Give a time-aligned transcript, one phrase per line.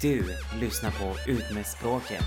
[0.00, 0.22] Du
[0.60, 2.24] lyssnar på Ut med språket.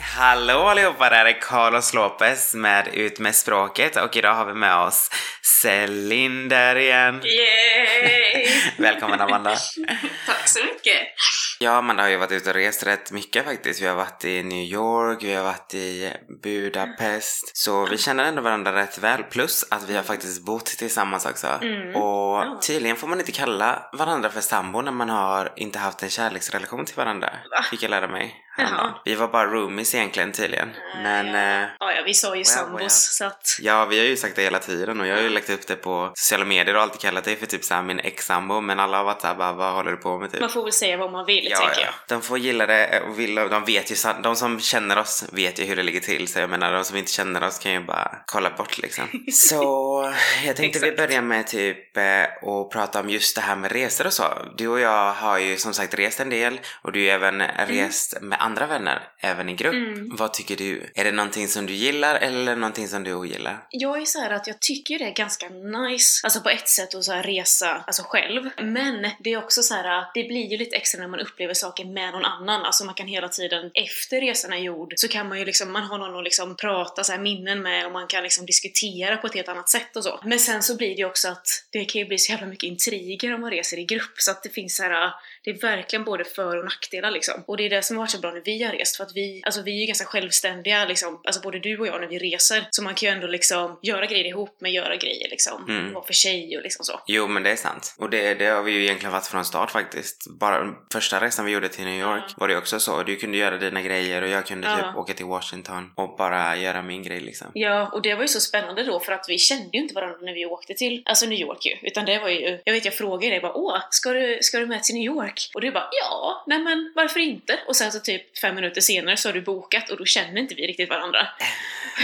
[0.00, 4.54] Hallå allihopa, det här är Carlos Lopez med Ut med språket och idag har vi
[4.54, 5.10] med oss
[5.42, 7.22] Celine där igen.
[7.24, 8.46] Yay!
[8.78, 9.50] Välkommen Amanda.
[10.26, 11.13] Tack så mycket.
[11.60, 13.82] Och Amanda har ju varit ute och rest rätt mycket faktiskt.
[13.82, 16.12] Vi har varit i New York, vi har varit i
[16.42, 17.56] Budapest.
[17.56, 19.22] Så vi känner ändå varandra rätt väl.
[19.22, 21.46] Plus att vi har faktiskt bott tillsammans också.
[21.46, 21.94] Mm.
[21.94, 22.60] Och Ja.
[22.66, 26.84] tydligen får man inte kalla varandra för sambo när man har inte haft en kärleksrelation
[26.84, 27.30] till varandra.
[27.50, 27.62] Va?
[27.70, 28.43] Fick jag lära mig.
[28.56, 28.94] Jaha.
[29.04, 30.68] Vi var bara roomies egentligen tydligen.
[31.02, 31.62] Men ja.
[31.62, 32.90] eh, ja, ja, vi sa ju sambos well.
[32.90, 33.58] så att...
[33.60, 35.76] Ja, vi har ju sagt det hela tiden och jag har ju lagt upp det
[35.76, 39.04] på sociala medier och alltid kallat dig för typ såhär min ex-sambo men alla har
[39.04, 40.40] varit såhär bara vad håller du på med typ?
[40.40, 41.86] Man får väl säga vad man vill, Ja, tänker ja.
[41.86, 41.94] jag.
[42.08, 45.64] De får gilla det och vill de vet ju, de som känner oss vet ju
[45.64, 48.16] hur det ligger till så jag menar de som inte känner oss kan ju bara
[48.26, 49.04] kolla bort liksom.
[49.32, 50.14] så
[50.46, 52.02] jag tänkte vi börjar med typ eh,
[52.42, 54.24] och prata om just det här med resor och så.
[54.56, 57.42] Du och jag har ju som sagt rest en del och du har ju även
[57.42, 59.74] rest med andra vänner, även i grupp.
[59.74, 60.16] Mm.
[60.16, 60.90] Vad tycker du?
[60.94, 63.66] Är det någonting som du gillar eller någonting som du ogillar?
[63.70, 66.94] Jag är så här att jag tycker det är ganska nice, alltså på ett sätt
[66.94, 68.50] att så här resa alltså själv.
[68.62, 71.84] Men det är också så här, det blir ju lite extra när man upplever saker
[71.84, 72.64] med någon annan.
[72.64, 75.82] Alltså man kan hela tiden, efter resan är gjord, så kan man ju liksom, man
[75.82, 79.26] har någon att liksom prata så här minnen med och man kan liksom diskutera på
[79.26, 80.20] ett helt annat sätt och så.
[80.24, 82.68] Men sen så blir det ju också att det kan ju bli så jävla mycket
[82.68, 85.12] intriger om man reser i grupp så att det finns så här
[85.44, 87.44] det är verkligen både för och nackdelar liksom.
[87.46, 89.12] Och det är det som har varit så bra när vi har rest, för att
[89.14, 92.18] vi, alltså vi är ju ganska självständiga liksom, alltså både du och jag när vi
[92.18, 92.66] reser.
[92.70, 95.92] Så man kan ju ändå liksom göra grejer ihop med göra grejer liksom, Mm.
[95.92, 97.00] vara för sig och liksom så.
[97.06, 97.94] Jo, men det är sant.
[97.98, 100.26] Och det, det har vi ju egentligen varit från start faktiskt.
[100.40, 102.34] Bara första resan vi gjorde till New York Ja.
[102.36, 103.02] var det också så.
[103.02, 104.76] Du kunde göra dina grejer och jag kunde Ja.
[104.76, 107.46] typ åka till Washington och bara göra min grej liksom.
[107.54, 110.18] Ja, och det var ju så spännande då för att vi kände ju inte varandra
[110.22, 111.88] när vi åkte till, alltså New York ju.
[111.88, 114.66] Utan det var ju, jag vet jag frågade dig bara åh, ska du, ska du
[114.66, 115.33] med till New York?
[115.54, 117.60] Och du bara ja, nej men varför inte?
[117.66, 120.54] Och sen så typ fem minuter senare så har du bokat och då känner inte
[120.54, 121.28] vi riktigt varandra.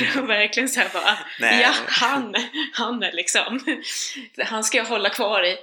[0.00, 1.62] Det var verkligen såhär bara, Nej.
[1.62, 2.34] ja han,
[2.72, 3.60] han är liksom,
[4.44, 5.56] han ska jag hålla kvar i.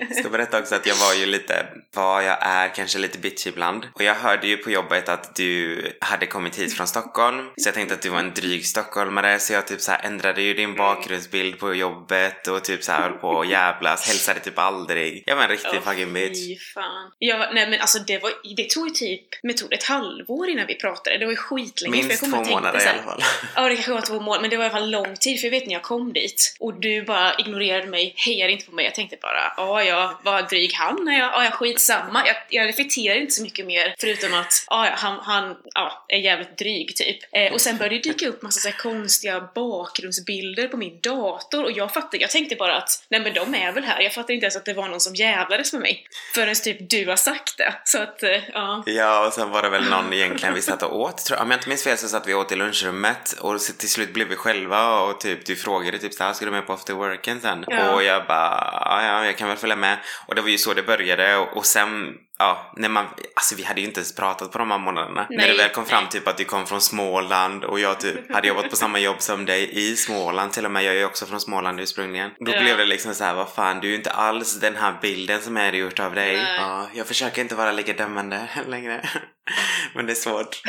[0.00, 3.50] Jag ska berätta också att jag var ju lite, vad jag är, kanske lite bitchy
[3.50, 3.88] ibland.
[3.94, 7.50] Och jag hörde ju på jobbet att du hade kommit hit från Stockholm.
[7.56, 9.38] Så jag tänkte att du var en dryg stockholmare.
[9.38, 13.02] Så jag typ så här ändrade ju din bakgrundsbild på jobbet och typ så här
[13.02, 14.08] höll på och jävlas.
[14.08, 15.22] Hälsade typ aldrig.
[15.26, 16.38] Jag var en riktig Åh, fucking bitch.
[16.82, 17.12] Fan.
[17.18, 20.48] Ja, nej men alltså det, var, det tog ju typ, men tog det ett halvår
[20.48, 21.18] innan vi pratade.
[21.18, 21.96] Det var ju skitlänge.
[21.96, 23.22] jag Minst två månader så i här, alla fall.
[23.56, 25.40] Ja, det kanske var två månader, men det var i alla fall lång tid.
[25.40, 28.72] För jag vet när jag kom dit och du bara ignorerade mig, hejade inte på
[28.72, 28.84] mig.
[28.84, 31.18] Jag tänkte bara, ja, ja, vad dryg han är.
[31.18, 32.26] Ja, ja, skitsamma.
[32.26, 36.18] Jag, jag reflekterar inte så mycket mer, förutom att, ja, ja, han, han ja, är
[36.18, 37.18] jävligt dryg, typ.
[37.32, 41.64] Eh, och sen började det dyka upp massa så här konstiga bakgrundsbilder på min dator
[41.64, 44.00] och jag fattade, jag tänkte bara att, nej men de är väl här.
[44.00, 46.06] Jag fattade inte ens att det var någon som jävlades med mig.
[46.34, 47.74] Förrän typ du har sagt det.
[47.84, 48.82] Så att, eh, ja.
[48.86, 51.24] Ja, och sen var det väl någon egentligen vi satt och åt.
[51.24, 54.14] Tror, om jag inte minns fel så satt vi åt i lunchrummet och till slut
[54.14, 57.40] blev vi själva och typ du frågade typ såhär, ska du med på after worken
[57.40, 57.64] sen?
[57.68, 57.94] Ja.
[57.94, 59.98] Och jag bara, ja, ja, jag kan väl följa med.
[60.26, 63.62] Och det var ju så det började och, och sen Ja, när man, alltså vi
[63.62, 65.26] hade ju inte ens pratat på de här månaderna.
[65.30, 68.32] när Nej, det väl kom fram typ att du kom från Småland och jag typ
[68.32, 70.84] hade jobbat på samma jobb som dig i Småland till och med.
[70.84, 72.30] Jag är ju också från Småland ursprungligen.
[72.40, 72.60] Då Ja.
[72.62, 75.40] blev det liksom så här, vad fan, du är ju inte alls den här bilden
[75.40, 76.36] som jag hade gjort av dig.
[76.36, 76.56] Nej.
[76.60, 79.02] Ja, jag försöker inte vara lika dömande längre.
[79.94, 80.60] Men det är svårt.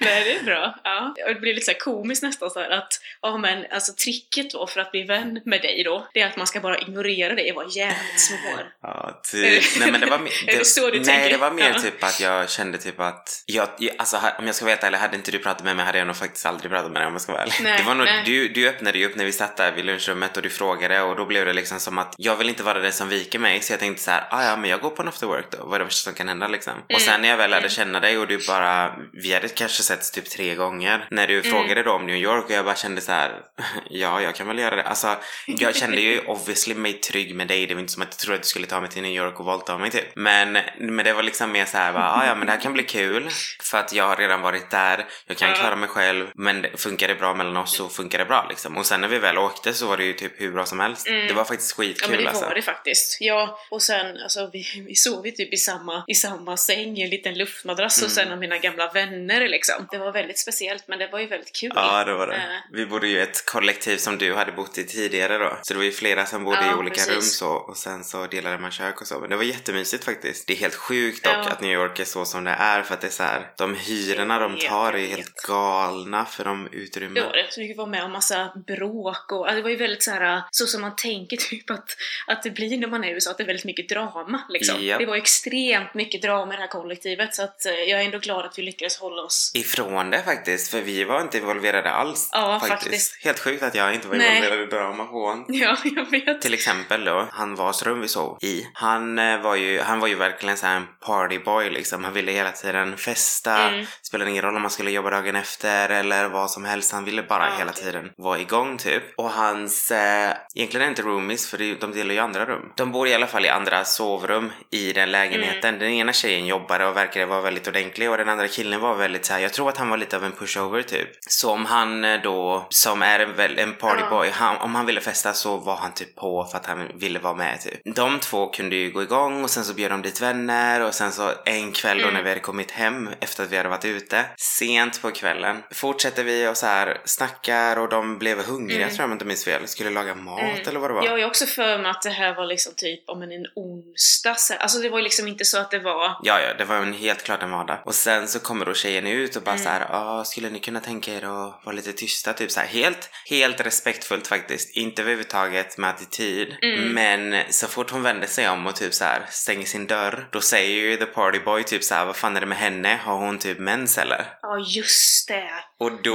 [0.00, 0.74] Nej, det är bra.
[0.84, 1.14] Ja.
[1.26, 4.80] Och Det blir lite så komiskt nästan så att, ja men alltså tricket då för
[4.80, 7.56] att bli vän med dig då, det är att man ska bara ignorera dig och
[7.56, 8.64] vara jävligt snål.
[8.82, 9.64] Ja, typ.
[9.78, 10.32] Nej men det var mer...
[10.46, 11.30] Det så du nej, tänker?
[11.30, 11.82] det var mer Ja.
[11.82, 13.44] typ att jag kände typ att...
[13.46, 13.68] Jag,
[13.98, 16.16] alltså om jag ska helt ärlig, hade inte du pratat med mig hade jag nog
[16.16, 17.54] faktiskt aldrig pratat med dig om jag ska vara ärlig.
[17.62, 18.22] Nej, det var nog, nej.
[18.24, 21.16] du, du öppnade ju upp när vi satt där vid lunchrummet och du frågade och
[21.16, 23.72] då blev det liksom som att jag vill inte vara den som viker mig så
[23.72, 25.74] jag tänkte så här, ah, ja men jag går på en after work då, vad
[25.74, 26.72] är det värsta som kan hända liksom?
[26.94, 27.70] Och sen när jag väl lärde Mm.
[27.70, 31.36] känna dig och du bara, vi hade kanske setts typ tre gånger när Mm.
[31.42, 33.32] du frågade då om New York och jag bara kände så här,
[33.90, 34.82] ja jag kan väl göra det.
[34.82, 38.18] Alltså jag kände ju obviously mig trygg med dig, det var inte som att jag
[38.18, 40.04] trodde att du skulle ta mig till New York och våldta mig typ.
[40.16, 42.72] Men, men det var liksom mer så här, bara, ah, ja men det här kan
[42.72, 43.28] bli kul
[43.62, 45.54] för att jag har redan varit där, jag kan Ja.
[45.56, 48.76] klara mig själv men det- funkar det bra mellan oss så funkar det bra liksom.
[48.76, 51.06] Och sen när vi väl åkte så var det ju typ hur bra som helst.
[51.08, 51.26] Mm.
[51.26, 52.44] Det var faktiskt Ja skitkul men det alltså.
[52.44, 53.16] var det faktiskt.
[53.20, 57.10] Ja, och sen alltså vi, vi sov ju typ i samma, i samma säng en
[57.10, 58.26] liten liten luftmadrass hos Mm.
[58.28, 59.88] en av mina gamla vänner liksom.
[59.90, 61.72] Det var väldigt speciellt men det var ju väldigt kul.
[61.74, 62.34] Ja, det var det.
[62.34, 62.40] Eh.
[62.72, 65.58] Vi bodde ju i ett kollektiv som du hade bott i tidigare då.
[65.62, 67.14] Så det var ju flera som bodde Ja, i olika precis.
[67.14, 69.20] rum så och sen så delade man kök och så.
[69.20, 70.46] Men det var jättemysigt faktiskt.
[70.46, 71.50] Det är helt sjukt dock Ja.
[71.50, 73.52] att New York är så som det är för att det är så här.
[73.58, 77.14] De hyrorna de Jag tar är helt galna för de utrymmen.
[77.14, 77.46] Det var det.
[77.50, 80.10] Så vi fick vara med om massa bråk och alltså, det var ju väldigt så
[80.10, 81.96] här så som man tänker typ att,
[82.26, 84.82] att det blir när man är i USA, att det är väldigt mycket drama liksom.
[84.84, 84.98] Japp.
[84.98, 88.18] Det var extremt mycket drama i det här kollektivet så att eh, jag är ändå
[88.18, 92.30] glad att vi lyckades hålla oss Ifrån det faktiskt, för vi var inte involverade alls.
[92.32, 92.82] Ja, faktiskt.
[92.82, 93.24] faktiskt.
[93.24, 94.36] Helt sjukt att jag inte var Nej.
[94.36, 96.40] involverad i drama på Ja, jag vet.
[96.40, 98.66] Till exempel då, han vars rum vi sov i.
[98.74, 102.04] Han eh, var ju, han var ju verkligen så en partyboy liksom.
[102.04, 103.68] Han ville hela tiden festa.
[103.68, 103.86] Mm.
[104.02, 106.92] Spelade ingen roll om man skulle jobba dagen efter eller vad som helst.
[106.92, 109.02] Han ville bara Ja, hela tiden vara igång typ.
[109.16, 112.72] Och hans, eh, egentligen inte roomies för de delar ju andra rum.
[112.76, 115.68] De bor i alla fall i andra sovrum i den lägenheten.
[115.68, 115.80] Mm.
[115.80, 119.24] Den ena tjejen jobbade och verkade vara väldigt ordentlig och den andra killen var väldigt
[119.26, 119.40] så här.
[119.40, 121.08] jag tror att han var lite av en pushover typ.
[121.20, 125.32] Så om han eh, då, som är en, en partyboy, han, om han ville festa
[125.32, 127.80] så var han typ på för att han ville vara med typ.
[127.96, 131.12] De två kunde ju gå igång och sen så bjöd de dit vänner och sen
[131.12, 132.14] så en kväll då Mm.
[132.14, 136.24] när vi hade kommit hem efter att vi hade varit ute, sent på kvällen, fortsätter
[136.24, 138.88] vi och så här snackar och de blev hungriga Mm.
[138.88, 140.68] tror jag om jag inte minns fel, skulle laga mat Mm.
[140.68, 141.04] eller vad det var.
[141.04, 144.34] Jag ju också för mig att det här var liksom typ om en, onsdag.
[144.38, 146.16] så- Alltså det var ju liksom inte så att det var...
[146.22, 147.78] Ja, ja, det var en helt klart en vardag.
[147.84, 149.64] Och sen så kommer då tjejen ut och bara Mm.
[149.64, 152.32] så här, ah, skulle ni kunna tänka er att vara lite tysta?
[152.32, 154.76] Typ så här, helt, helt respektfullt faktiskt.
[154.76, 156.56] Inte överhuvudtaget med attityd.
[156.62, 156.88] Mm.
[156.94, 160.40] Men så fort hon vänder sig om och typ så här stänger sin dörr, då
[160.40, 163.00] säger ju the party boy typ så här, vad fan är det med henne?
[163.04, 164.26] Har hon typ mens eller?
[164.42, 165.50] Ja, just det.
[165.78, 166.14] Och då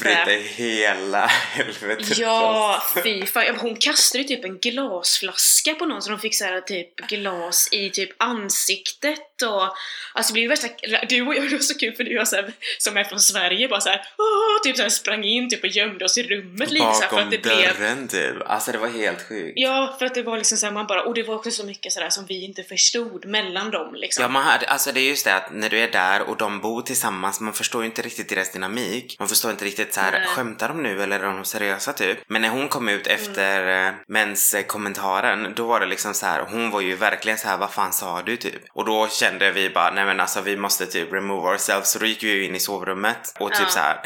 [0.00, 3.56] bryter hela helvetet Ja, fy fan.
[3.56, 7.68] Hon kastade ju typ en glasflaska på någon så de fick så här typ glas
[7.72, 9.76] i typ ansiktet och
[10.12, 10.68] alltså det blev värsta,
[11.08, 13.20] du och jag, det var så kul för du var så här, som är från
[13.20, 16.22] Sverige bara så här, åh, typ så här sprang in typ och gömde oss i
[16.22, 18.36] rummet lite så här, för att det blev dörren typ.
[18.46, 19.52] Alltså det var helt sjukt.
[19.56, 21.92] Ja, för att det var liksom såhär, man bara, och det var också så mycket
[21.92, 24.22] sådär som vi inte förstod mellan dem liksom.
[24.22, 26.60] Ja, man hade, alltså det är just det att när du är där och de
[26.60, 28.95] bor tillsammans, man förstår ju inte riktigt deras dynamik.
[29.18, 30.26] Man förstår inte riktigt så här, Nej.
[30.26, 32.18] skämtar de nu eller är de seriösa typ?
[32.28, 33.00] Men när hon kom Mm.
[33.00, 37.48] ut efter eh, mens-kommentaren, då var det liksom så här, hon var ju verkligen så
[37.48, 38.62] här, vad fan sa du typ?
[38.74, 41.90] Och då kände vi bara, nej men alltså vi måste typ remove ourselves.
[41.90, 43.68] Så då gick vi ju in i sovrummet och typ Ja.
[43.68, 44.00] så här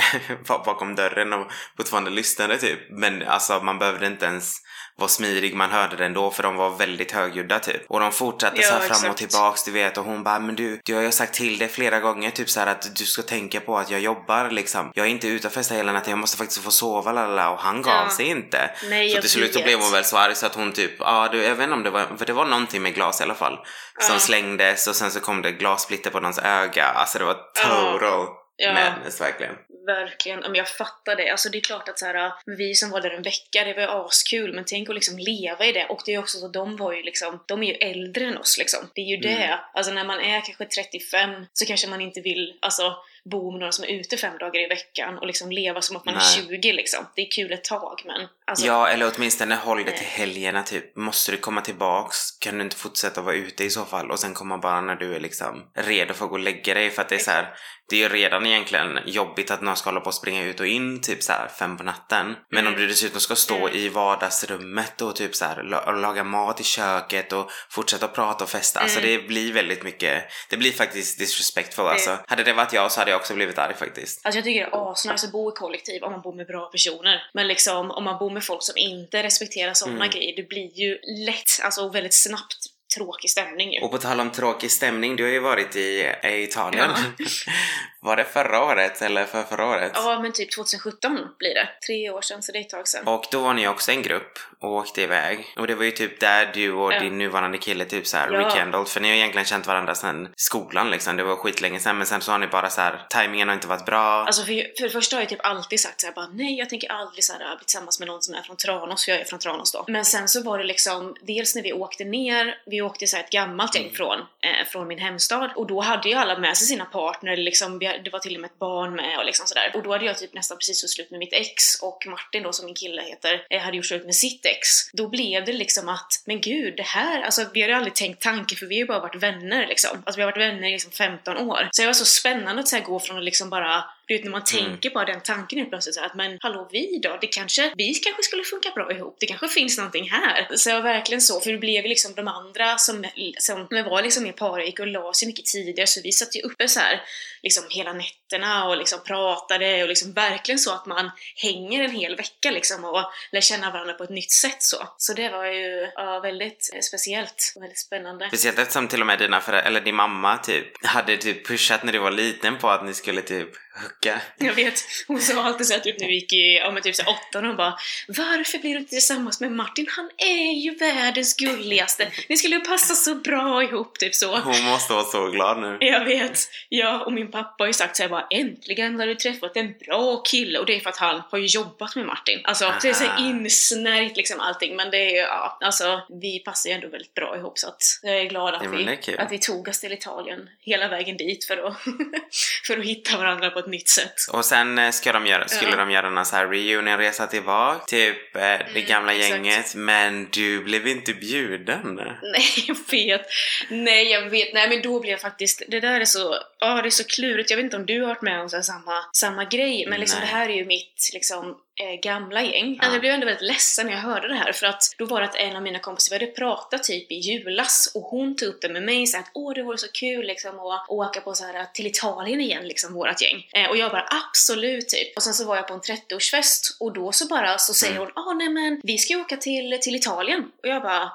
[0.64, 1.46] bakom dörren och
[1.76, 2.78] fortfarande lyssnade typ.
[2.90, 4.56] Men alltså man behövde inte ens
[5.00, 7.82] vara smidig, man hörde det ändå för de var väldigt högljudda typ.
[7.88, 9.18] Och de fortsatte Ja, så här fram och exakt.
[9.18, 12.00] tillbaks du vet och hon bara men du, du har ju sagt till dig flera
[12.00, 14.90] gånger typ så här att du ska tänka på att jag jobbar liksom.
[14.94, 17.58] Jag är inte ute och festar hela natten, jag måste faktiskt få sova lalala och
[17.60, 18.10] han gav Ja.
[18.10, 18.70] sig inte.
[18.90, 21.28] Nej, så till slut så blev hon väl så arg så att hon typ, ja
[21.32, 23.34] du, jag vet inte om det var, för det var någonting med glas i alla
[23.34, 23.58] fall.
[24.00, 24.18] Som Ja.
[24.20, 26.84] slängdes och sen så kom det glassplitter på någons öga.
[26.86, 28.26] Alltså det var total
[28.56, 28.72] Ja.
[28.74, 29.54] madness verkligen.
[29.86, 31.30] Verkligen, men jag fattar det.
[31.30, 33.82] Alltså det är klart att så här, vi som var där en vecka, det var
[33.82, 35.86] ju askul, men tänk att liksom leva i det.
[35.86, 38.58] Och det är också så, de var ju liksom, de är ju äldre än oss
[38.58, 38.90] liksom.
[38.94, 39.44] Det är ju det.
[39.44, 39.58] Mm.
[39.74, 43.72] Alltså när man är kanske 35 så kanske man inte vill, alltså bo med några
[43.72, 46.38] som är ute fem dagar i veckan och liksom leva som att man Nej.
[46.38, 47.06] är 20 liksom.
[47.16, 50.96] Det är kul ett tag men alltså, ja, eller åtminstone håll det till helgerna typ.
[50.96, 54.34] Måste du komma tillbaks kan du inte fortsätta vara ute i så fall och sen
[54.34, 57.08] komma bara när du är liksom redo för att gå och lägga dig för att
[57.08, 57.54] det är så här.
[57.88, 60.66] Det är ju redan egentligen jobbigt att någon ska hålla på och springa ut och
[60.66, 62.36] in typ så här fem på natten.
[62.50, 62.80] Men om Mm.
[62.80, 63.74] du dessutom ska stå Mm.
[63.78, 65.62] i vardagsrummet och typ så här
[66.00, 68.80] laga mat i köket och fortsätta prata och festa.
[68.80, 69.10] Alltså Mm.
[69.10, 72.18] det blir väldigt mycket, det blir faktiskt disrespectful Det- alltså.
[72.26, 74.26] Hade det varit jag så hade jag också blivit arg faktiskt.
[74.26, 76.66] Alltså jag tycker det är asnice att bo i kollektiv om man bor med bra
[76.66, 77.22] personer.
[77.34, 80.10] Men liksom om man bor med folk som inte respekterar sådana Mm.
[80.10, 82.56] grejer, det blir ju lätt, alltså väldigt snabbt
[82.96, 83.80] tråkig stämning ju.
[83.80, 86.90] Och på tal om tråkig stämning, du har ju varit i, i Italien.
[88.02, 89.92] Var det förra året eller för förra året?
[89.94, 91.68] Ja, men typ 2017 blir det.
[91.86, 93.06] Tre år sedan, så det är ett tag sedan.
[93.08, 95.46] Och då var ni också en grupp och åkte iväg.
[95.56, 97.00] Och det var ju typ där du och Ja.
[97.00, 98.38] din nuvarande kille typ såhär Ja.
[98.40, 98.88] rekindled.
[98.88, 101.16] För ni har egentligen känt varandra sedan skolan liksom.
[101.16, 103.06] Det var skitlänge sedan men sen så har ni bara så här.
[103.10, 104.00] timingen har inte varit bra.
[104.24, 106.92] Alltså för, för det första har jag typ alltid sagt såhär bara nej jag tänker
[106.92, 109.72] aldrig såhär bli tillsammans med någon som är från Tranås, för jag är från Tranås
[109.72, 109.84] då.
[109.88, 113.24] Men sen så var det liksom, dels när vi åkte ner, vi åkte så här
[113.24, 113.86] ett gammalt Mm.
[113.86, 117.36] gäng från, eh, från min hemstad och då hade ju alla med sig sina partner,
[117.36, 119.72] liksom, vi- det var till och med ett barn med och liksom sådär.
[119.74, 122.52] Och då hade jag typ nästan precis gjort slut med mitt ex och Martin då
[122.52, 124.68] som min kille heter, eh, hade gjort slut med sitt ex.
[124.92, 128.58] Då blev det liksom att, men gud det här, alltså vi hade aldrig tänkt tanken
[128.58, 130.02] för vi har ju bara varit vänner liksom.
[130.04, 131.68] Alltså vi har varit vänner i liksom 15 år.
[131.72, 134.24] Så det var så spännande att så här, gå från att liksom bara du vet
[134.24, 134.64] när man Mm.
[134.64, 137.18] tänker bara den tanken helt plötsligt så att men hallå vi då?
[137.20, 139.16] Det kanske, vi kanske skulle funka bra ihop.
[139.20, 140.56] Det kanske finns någonting här.
[140.56, 143.04] Så var verkligen så, för det blev ju liksom de andra som,
[143.38, 146.68] som var liksom mer parrik och la sig mycket tidigare så vi satt ju uppe
[146.68, 147.02] så här
[147.42, 152.16] liksom hela nätterna och liksom pratade och liksom verkligen så att man hänger en hel
[152.16, 154.76] vecka liksom och lär känna varandra på ett nytt sätt så.
[154.96, 158.28] Så det var ju ja, väldigt eh, speciellt och väldigt spännande.
[158.28, 161.92] Speciellt eftersom till och med dina föräldrar, eller din mamma typ, hade typ pushat när
[161.92, 163.48] du var liten på att ni skulle typ
[163.82, 164.20] hooka.
[164.38, 167.10] Jag vet, hon sa alltid såhär typ när vi gick i, ja men typ såhär
[167.10, 169.86] åttan och hon bara Varför blir du inte tillsammans med Martin?
[169.90, 172.10] Han är ju världens gulligaste!
[172.28, 174.38] Ni skulle ju passa så bra ihop, typ så.
[174.38, 175.78] Hon måste vara så glad nu.
[175.80, 176.38] Jag vet.
[176.68, 180.22] Ja, och min pappa har ju sagt såhär bara äntligen har du träffat en bra
[180.22, 182.40] kille och det är för att han har ju jobbat med Martin.
[182.44, 183.28] Alltså det är så här Aha.
[183.28, 187.36] insnärjt liksom allting men det är ju, ja, alltså vi passar ju ändå väldigt bra
[187.36, 190.50] ihop så att jag är glad att, Ja, vi, att vi tog oss till Italien
[190.60, 191.76] hela vägen dit för att,
[192.66, 194.14] för att hitta varandra på ett nytt sätt.
[194.32, 195.76] Och sen eh, ska de göra, skulle Ja.
[195.76, 199.30] de göra någon så här reunionresa tillbaka, typ eh, det Mm, gamla exakt.
[199.30, 202.00] gänget, men du blev inte bjuden.
[202.22, 203.26] Nej, jag vet.
[203.68, 204.54] Nej, jag vet.
[204.54, 205.62] Nej, men då blev jag faktiskt...
[205.68, 206.34] Det där är så...
[206.58, 207.50] Ja, det är så klurigt.
[207.50, 210.20] Jag vet inte om du har varit med om så samma, samma grej, men liksom
[210.20, 210.28] Nej.
[210.30, 212.74] det här är ju mitt liksom eh, gamla gäng.
[212.74, 212.78] Ja.
[212.78, 215.20] Alltså, jag blev ändå väldigt ledsen när jag hörde det här för att då var
[215.20, 218.48] det att en av mina kompisar, vi hade pratat typ i julas och hon tog
[218.48, 221.34] upp det med mig så att åh det vore så kul liksom att åka på
[221.34, 223.46] så här till Italien igen liksom vårat gäng.
[223.52, 225.16] Eh, och jag bara absolut typ.
[225.16, 228.08] Och sen så var jag på en 30-årsfest och då så bara så säger Mm.
[228.14, 230.40] hon ah nej men vi ska ju åka till, till Italien.
[230.62, 231.12] Och jag bara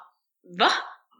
[0.59, 0.71] va?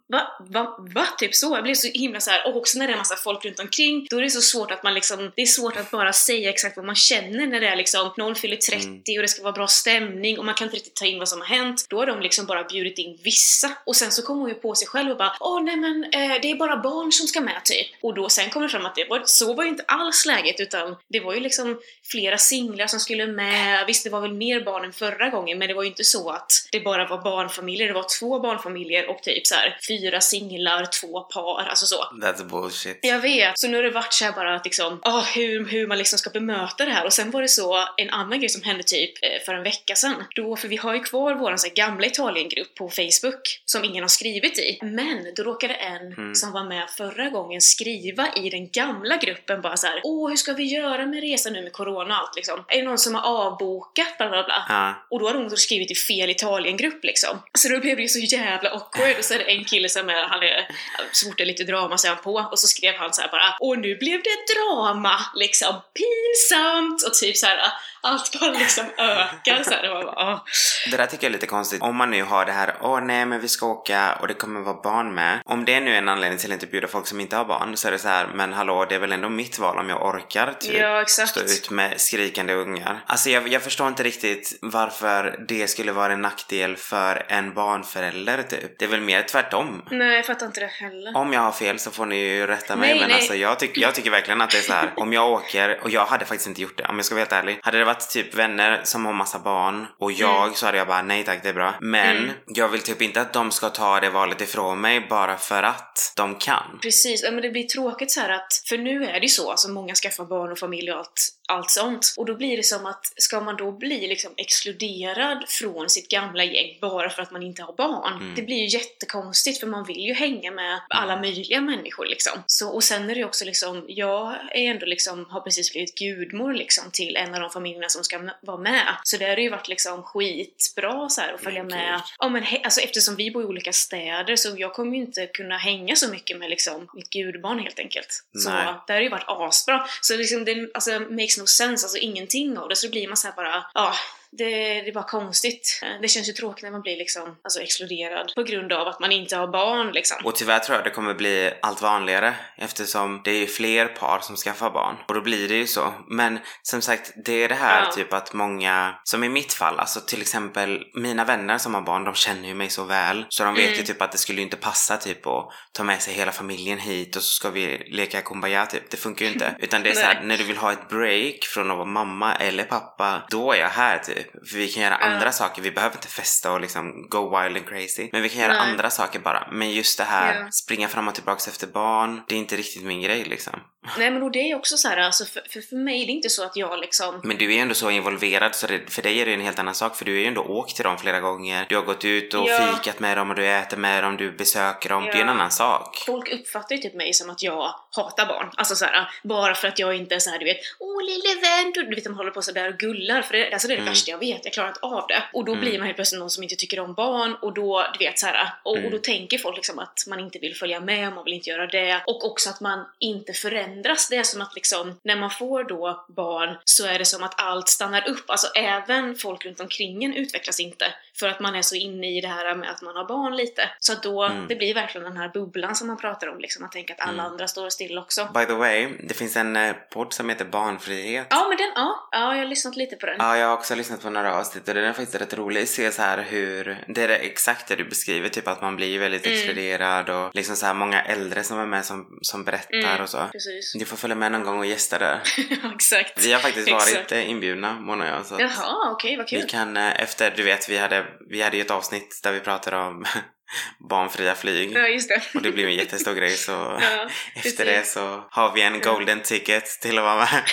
[0.07, 0.37] Va?
[0.39, 0.75] Va?
[0.79, 1.05] Va?
[1.17, 1.55] Typ så.
[1.55, 2.47] Jag blev så himla så här.
[2.47, 4.83] och också när det är massa folk runt omkring, då är det så svårt att
[4.83, 7.75] man liksom, det är svårt att bara säga exakt vad man känner när det är
[7.75, 9.01] liksom, någon fyller 30 Mm.
[9.17, 11.39] och det ska vara bra stämning och man kan inte riktigt ta in vad som
[11.39, 11.85] har hänt.
[11.89, 14.75] Då har de liksom bara bjudit in vissa och sen så kommer hon ju på
[14.75, 17.61] sig själv och bara åh nej men eh, det är bara barn som ska med
[17.63, 17.87] typ.
[18.01, 20.59] Och då sen kommer det fram att det var, så var ju inte alls läget
[20.59, 23.85] utan det var ju liksom flera singlar som skulle med.
[23.87, 26.29] Visst, det var väl mer barn än förra gången men det var ju inte så
[26.29, 27.87] att det bara var barnfamiljer.
[27.87, 31.95] Det var två barnfamiljer och typ så här fyra singlar, två par, alltså så.
[32.21, 32.99] That's bullshit.
[33.01, 35.87] Jag vet, så nu har det varit så här bara att liksom, ah, hur, hur
[35.87, 37.05] man liksom ska bemöta det här.
[37.05, 39.95] Och sen var det så, en annan grej som hände typ eh, för en vecka
[39.95, 40.23] sedan.
[40.35, 44.03] Då, för vi har ju kvar vår så här, gamla Italiengrupp på Facebook som ingen
[44.03, 44.79] har skrivit i.
[44.81, 46.35] Men då råkade en Mm.
[46.35, 50.35] som var med förra gången skriva i den gamla gruppen bara så här: åh hur
[50.35, 52.65] ska vi göra med resan nu med corona och allt liksom?
[52.67, 54.17] Är det någon som har avbokat?
[54.17, 54.65] Bla bla bla.
[54.69, 55.07] Ja.
[55.09, 57.41] Och då hade hon skrivit i fel Italiengrupp liksom.
[57.53, 59.17] Så då blev det ju så jävla awkward.
[59.19, 60.67] Och så är det en kille som är, han är,
[61.11, 62.47] så fort det är lite drama så är han på.
[62.51, 65.19] Och så skrev han så här bara Och nu blev det drama!
[65.35, 67.03] Liksom pinsamt!
[67.07, 67.59] Och typ så här
[68.05, 70.03] allt bara liksom ökar så här.
[70.03, 70.45] Bara, ah.
[70.91, 71.81] Det där tycker jag är lite konstigt.
[71.81, 74.59] Om man nu har det här, åh nej men vi ska åka och det kommer
[74.59, 75.41] vara barn med.
[75.45, 77.77] Om det nu är en anledning till att inte bjuda folk som inte har barn
[77.77, 80.05] så är det så här, men hallå det är väl ändå mitt val om jag
[80.05, 80.73] orkar typ.
[80.73, 81.29] Ja, exakt.
[81.29, 83.03] Stå ut med skrikande ungar.
[83.05, 88.43] Alltså jag, jag förstår inte riktigt varför det skulle vara en nackdel för en barnförälder
[88.43, 88.79] typ.
[88.79, 89.74] Det är väl mer tvärtom.
[89.91, 91.17] Nej, jag fattar inte det heller.
[91.17, 93.15] Om jag har fel så får ni ju rätta mig Nej, men nej.
[93.17, 94.93] alltså jag, tyck, jag tycker verkligen att det är så här.
[94.95, 97.33] om jag åker, och jag hade faktiskt inte gjort det om jag ska vara helt
[97.33, 97.59] ärlig.
[97.61, 101.01] Hade det varit typ vänner som har massa barn och jag så hade jag bara
[101.01, 101.73] nej tack det är bra.
[101.81, 102.31] Men Mm.
[102.47, 106.13] jag vill typ inte att de ska ta det valet ifrån mig bara för att
[106.15, 106.79] de kan.
[106.81, 109.69] Precis, ja, men det blir tråkigt så att, för nu är det ju så, alltså
[109.69, 112.13] många skaffar barn och familj och allt, allt sånt.
[112.17, 116.43] Och då blir det som att, ska man då bli liksom exkluderad från sitt gamla
[116.43, 118.13] gäng bara för att man inte har barn?
[118.13, 118.35] Mm.
[118.35, 122.43] Det blir ju jättekonstigt för man vill ju hänga med alla möjliga människor liksom.
[122.47, 125.95] Så, och sen är det ju också liksom, jag är ändå liksom, har precis blivit
[125.95, 128.95] gudmor liksom till en av de familjerna som ska vara med.
[129.03, 132.01] Så det har ju varit liksom skitbra så här att följa Men med.
[132.19, 135.57] Ja men alltså eftersom vi bor i olika städer så jag kommer ju inte kunna
[135.57, 138.23] hänga så mycket med liksom mitt gudbarn helt enkelt.
[138.43, 138.73] Så Nej.
[138.87, 139.87] det har ju varit asbra.
[140.01, 142.75] Så liksom det alltså, makes no sense, alltså ingenting av det.
[142.75, 143.93] Så det blir man så här bara, ja,
[144.37, 145.81] det, det är bara konstigt.
[146.01, 149.11] Det känns ju tråkigt när man blir liksom, alltså exkluderad på grund av att man
[149.11, 150.17] inte har barn liksom.
[150.25, 154.19] Och tyvärr tror jag det kommer bli allt vanligare eftersom det är ju fler par
[154.19, 154.95] som skaffar barn.
[155.07, 155.93] Och då blir det ju så.
[156.09, 157.91] Men som sagt, det är det här Ja.
[157.91, 162.03] typ att många, som i mitt fall, alltså till exempel mina vänner som har barn,
[162.03, 163.25] de känner ju mig så väl.
[163.29, 163.77] Så de vet Mm.
[163.77, 166.79] ju typ att det skulle ju inte passa typ att ta med sig hela familjen
[166.79, 168.89] hit och så ska vi leka kumbaya typ.
[168.91, 169.55] Det funkar ju inte.
[169.59, 170.25] Utan det är så här, Nej.
[170.25, 173.69] när du vill ha ett break från att vara mamma eller pappa, då är jag
[173.69, 174.24] här typ.
[174.49, 175.61] För vi kan göra andra saker.
[175.61, 178.09] Vi behöver inte festa och liksom go wild and crazy.
[178.11, 178.71] Men vi kan göra Nej.
[178.71, 179.47] andra saker bara.
[179.51, 183.01] Men just det här, springa fram och tillbaks efter barn, det är inte riktigt min
[183.01, 183.59] grej liksom.
[183.97, 186.15] Nej men och det är också så här, alltså för, för, för mig det är
[186.15, 189.01] inte så att jag liksom Men du är ju ändå så involverad så det, för
[189.01, 190.97] dig är det en helt annan sak för du har ju ändå åkt till dem
[190.97, 191.65] flera gånger.
[191.69, 192.77] Du har gått ut och Ja.
[192.77, 195.03] fikat med dem och du äter med dem, du besöker dem.
[195.03, 195.33] Det är en Ja.
[195.33, 196.03] annan sak.
[196.05, 198.49] Folk uppfattar ju typ mig som att jag hatar barn.
[198.57, 201.83] Alltså såhär, bara för att jag inte är såhär du vet Åh lille vän, du
[201.83, 203.91] du vet de håller på sådär och gullar för det, alltså det är det Mm.
[203.93, 205.23] värsta jag vet, jag klarar inte av det.
[205.33, 205.61] Och då Mm.
[205.65, 208.49] blir man helt plötsligt någon som inte tycker om barn och då, du vet såhär,
[208.63, 208.85] och, Mm.
[208.85, 211.67] och då tänker folk liksom att man inte vill följa med, man vill inte göra
[211.67, 212.01] det.
[212.07, 213.33] Och också att man inte
[213.75, 214.07] förändras.
[214.09, 217.41] Det är som att liksom, när man får då barn så är det som att
[217.41, 218.29] allt stannar upp.
[218.29, 220.85] Alltså även folk runt omkring en utvecklas inte.
[221.19, 223.69] För att man är så inne i det här med att man har barn lite.
[223.79, 224.47] Så att då, Mm.
[224.47, 226.61] det blir verkligen den här bubblan som man pratar om, liksom.
[226.61, 227.25] Man tänker att alla Mm.
[227.25, 228.29] andra står still också.
[228.33, 231.27] By the way, det finns en eh, podd som heter Barnfrihet.
[231.29, 233.15] Ja, men den, ja, ja, jag har lyssnat lite på den.
[233.19, 235.69] Ja, jag har också lyssnat på några avsnitt och den är faktiskt rätt rolig att
[235.69, 238.99] se så här hur, det är det exakt det du beskriver, typ att man blir
[238.99, 239.37] väldigt Mm.
[239.37, 243.01] exkluderad och liksom så här många äldre som är med som, som berättar Mm.
[243.01, 243.27] och så.
[243.31, 243.64] Precis.
[243.73, 245.21] Du får följa med någon gång och gästa där.
[245.75, 246.25] exakt.
[246.25, 247.11] Vi har faktiskt varit Exakt.
[247.11, 248.25] inbjudna, Mona och jag.
[248.25, 249.49] Så Jaha, okej, vad vi kul.
[249.49, 252.77] kan eh, efter, du vet, vi hade, vi hade ju ett avsnitt där vi pratade
[252.77, 253.05] om
[253.89, 254.71] barnfria flyg.
[254.73, 255.21] Ja, just det.
[255.33, 257.57] Och det blev en jättestor grej så Ja, efter precis.
[257.57, 260.43] det så har vi en golden ticket till att vara med.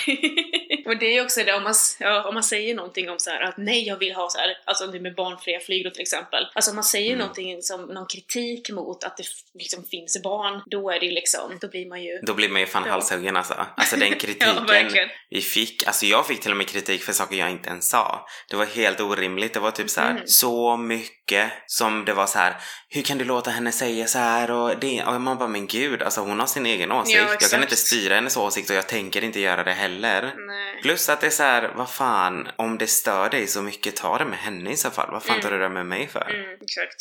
[0.86, 3.40] Och det är också det om man, ja, om man säger någonting om så här
[3.40, 6.44] att nej jag vill ha så här, alltså det med barnfria flyg då till exempel.
[6.54, 7.18] Alltså om man säger Mm.
[7.18, 9.24] någonting som någon kritik mot att det
[9.58, 12.60] liksom finns barn, då är det ju liksom, då blir man ju Då blir man
[12.60, 12.92] ju fan Ja.
[12.92, 13.54] halshuggen alltså.
[13.76, 15.08] Alltså den Ja, kritiken verkligen.
[15.30, 18.26] vi fick, alltså jag fick till och med kritik för saker jag inte ens sa.
[18.50, 19.54] Det var helt orimligt.
[19.54, 20.22] Det var typ så här Mm.
[20.26, 22.56] så mycket som det var så här.
[22.88, 26.02] hur kan du låta henne säga så här och det, och man bara men gud,
[26.02, 27.18] alltså hon har sin egen åsikt.
[27.40, 30.22] jag kan inte styra hennes åsikt och jag tänker inte göra det heller.
[30.22, 30.80] Nej.
[30.82, 34.18] Plus att det är så här, vad fan, om det stör dig så mycket, ta
[34.18, 35.10] det med henne i så fall.
[35.10, 35.42] Vad fan Mm.
[35.42, 36.30] tar du det med mig för?
[36.30, 36.58] Mm.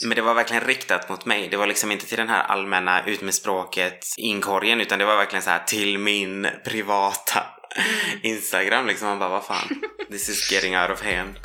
[0.07, 1.47] Men det var verkligen riktat mot mig.
[1.49, 5.15] Det var liksom inte till den här allmänna ut med språket inkorgen utan det var
[5.17, 7.43] verkligen så här till min privata
[7.75, 8.19] Mm.
[8.23, 9.07] Instagram liksom.
[9.07, 9.81] Man bara vad fan.
[10.11, 11.35] This is getting out of hand.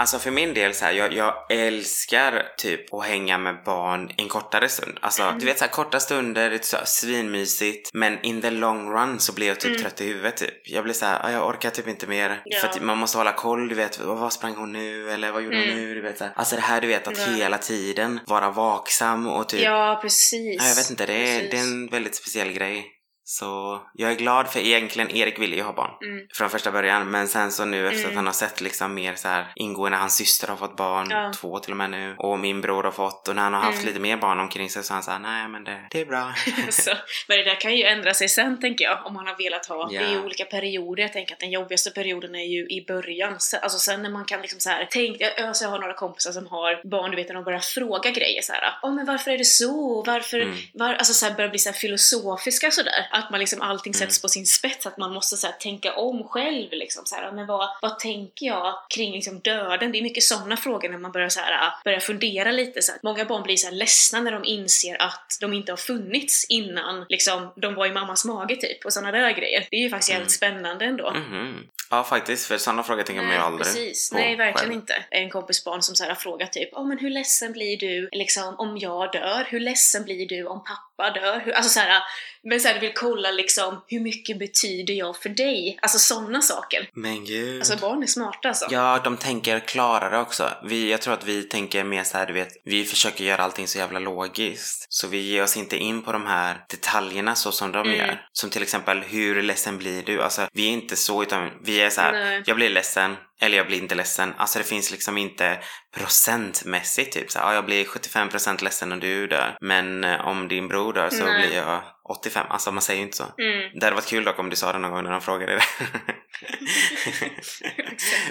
[0.00, 4.28] Alltså för min del så här, jag, jag älskar typ att hänga med barn en
[4.28, 4.98] kortare stund.
[5.02, 5.38] Alltså Mm.
[5.38, 7.90] du vet så här korta stunder, det är så här svinmysigt.
[7.94, 9.82] Men in the long run så blir jag typ Mm.
[9.82, 10.54] trött i huvudet typ.
[10.68, 12.42] Jag blir så här, "Ah, jag orkar typ inte mer.
[12.44, 12.60] Ja.
[12.60, 15.10] För att man måste hålla koll, du vet, "Vad- sprang hon nu?
[15.10, 15.76] Eller vad gjorde hon Mm.
[15.76, 15.94] nu?
[15.94, 16.24] Du vet så.
[16.36, 17.24] Alltså det här du vet att Ja.
[17.26, 20.56] hela tiden vara vaksam och typ Ja, precis.
[20.62, 22.86] Ja, jag vet inte, det är, det är en väldigt speciell grej.
[23.30, 26.26] Så jag är glad för egentligen, Erik ville ju ha barn Mm.
[26.34, 28.08] från första början men sen så nu efter Mm.
[28.10, 31.32] att han har sett liksom mer så här ingående, hans syster har fått barn, Ja.
[31.40, 33.74] två till och med nu och min bror har fått och när han har haft
[33.78, 33.86] Mm.
[33.86, 36.32] lite mer barn omkring sig så han såhär, nej men det, det är bra.
[36.70, 36.90] så,
[37.28, 39.88] men det där kan ju ändra sig sen tänker jag, om man har velat ha.
[39.92, 40.00] Ja.
[40.00, 41.02] Det är ju olika perioder.
[41.02, 43.40] Jag tänker att den jobbigaste perioden är ju i början.
[43.40, 45.94] Sen- Alltså sen när man kan liksom så här, tänk, jag, alltså jag har några
[45.94, 48.62] kompisar som har barn, du vet när de börjar fråga grejer så här.
[48.82, 50.02] Åh men varför är det så?
[50.06, 50.40] Varför?
[50.40, 50.56] Mm.
[50.74, 53.08] Var, alltså så här, börjar bli så här filosofiska sådär.
[53.18, 53.98] Att man liksom allting Mm.
[54.08, 57.32] sätts på sin spets, att man måste så här, tänka om själv liksom så här.
[57.32, 59.92] Men vad, vad tänker jag kring liksom döden?
[59.92, 63.00] Det är mycket sådana frågor när man börjar så här, börjar fundera lite så här.
[63.02, 67.06] Många barn blir så här ledsna när de inser att de inte har funnits innan
[67.08, 69.66] liksom de var i mammas mage typ och sådana där grejer.
[69.70, 71.10] Det är ju faktiskt jävligt spännande ändå.
[71.10, 71.68] Mhm.
[71.90, 74.10] Ja faktiskt, för sådana frågor tänker man ju aldrig precis.
[74.10, 74.72] på Nej, verkligen själv.
[74.72, 75.04] inte.
[75.10, 78.08] En kompis barn som så här har frågat typ Åh men hur ledsen blir du
[78.12, 79.46] liksom, om jag dör?
[79.48, 81.40] Hur ledsen blir du om pappa dör?
[81.44, 82.02] Hur, alltså så här,
[82.42, 85.78] men du vill kolla liksom hur mycket betyder jag för dig?
[85.82, 86.88] Alltså sådana saker.
[86.94, 87.60] Men gud.
[87.60, 88.66] Alltså barn är smarta alltså.
[88.70, 90.50] Ja, de tänker klarare också.
[90.64, 93.66] Vi, jag tror att vi tänker mer så här, du vet, vi försöker göra allting
[93.68, 94.86] så jävla logiskt.
[94.88, 97.98] Så vi ger oss inte in på de här detaljerna så som de Mm.
[97.98, 98.26] gör.
[98.32, 100.22] Som till exempel, hur ledsen blir du?
[100.22, 102.42] Alltså, vi är inte så, utan vi är så här, Nej.
[102.46, 104.34] jag blir ledsen, eller jag blir inte ledsen.
[104.38, 105.58] Alltså det finns liksom inte
[105.96, 109.56] procentmässigt typ så ja, jag blir 75% ledsen om du dör.
[109.60, 111.46] Men eh, om din bror dör så Nej.
[111.46, 112.46] blir jag 85.
[112.50, 113.24] Alltså man säger ju inte så.
[113.38, 113.70] Mm.
[113.74, 115.62] Det hade varit kul dock om du sa det någon gång när de frågade det.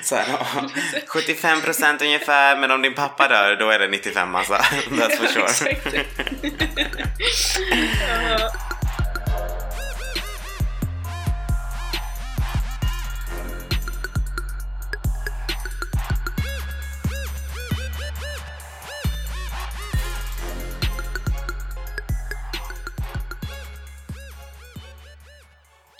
[0.02, 0.70] så här, ja,
[1.08, 4.54] 75% ungefär, men om din pappa dör då är det 95 alltså.
[4.90, 5.76] That's for sure.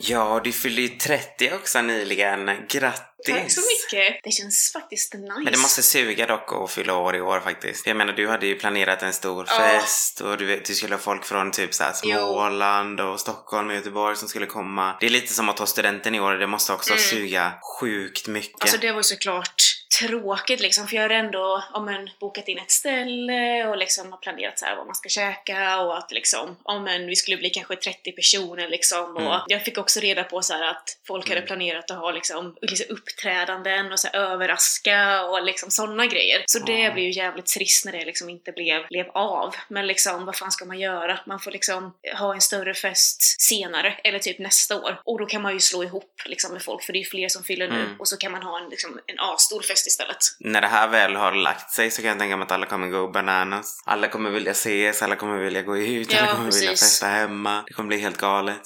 [0.10, 0.42] Ja.
[0.44, 2.46] Du fyllde ju 30 också nyligen.
[2.70, 3.04] Grattis!
[3.28, 4.20] Tack så mycket!
[4.24, 5.34] Det känns faktiskt nice.
[5.44, 7.88] Men det måste suga dock att fylla år i år faktiskt.
[7.88, 9.54] Jag menar, du hade ju planerat en stor Ja.
[9.58, 12.18] fest och du, du skulle ha folk från typ så här Jo.
[12.18, 14.98] Småland och Stockholm och Göteborg som skulle komma.
[15.00, 17.04] Det är lite som att ta studenten i år, det måste också Mm.
[17.04, 18.62] suga sjukt mycket.
[18.62, 19.67] Alltså det var ju såklart
[20.00, 24.20] tråkigt liksom, för jag hade ändå om men, bokat in ett ställe och liksom har
[24.20, 27.50] planerat så här vad man ska käka och att liksom, om men, vi skulle bli
[27.50, 29.42] kanske 30 personer liksom och Mm.
[29.48, 31.48] jag fick också reda på så här att folk hade Mm.
[31.48, 36.44] planerat att ha liksom, liksom uppträdanden och så här, överraska och liksom sådana grejer.
[36.46, 36.92] Så det Ja.
[36.94, 39.56] blev ju jävligt trist när det liksom inte blev, blev av.
[39.68, 41.20] Men liksom, vad fan ska man göra?
[41.26, 45.02] Man får liksom ha en större fest senare, eller typ nästa år.
[45.06, 47.30] Och då kan man ju slå ihop liksom med folk, för det är ju fler
[47.30, 47.76] som fyller nu.
[47.82, 48.00] Mm.
[48.00, 50.18] Och så kan man ha en, liksom, en asstor fest istället.
[50.40, 52.88] När det här väl har lagt sig så kan jag tänka mig att alla kommer
[52.88, 53.84] gå bananas.
[53.86, 56.80] Alla kommer vilja ses, alla kommer vilja gå ut, Ja, alla kommer vilja precis.
[56.90, 57.64] festa hemma.
[57.68, 58.62] Det kommer bli helt galet.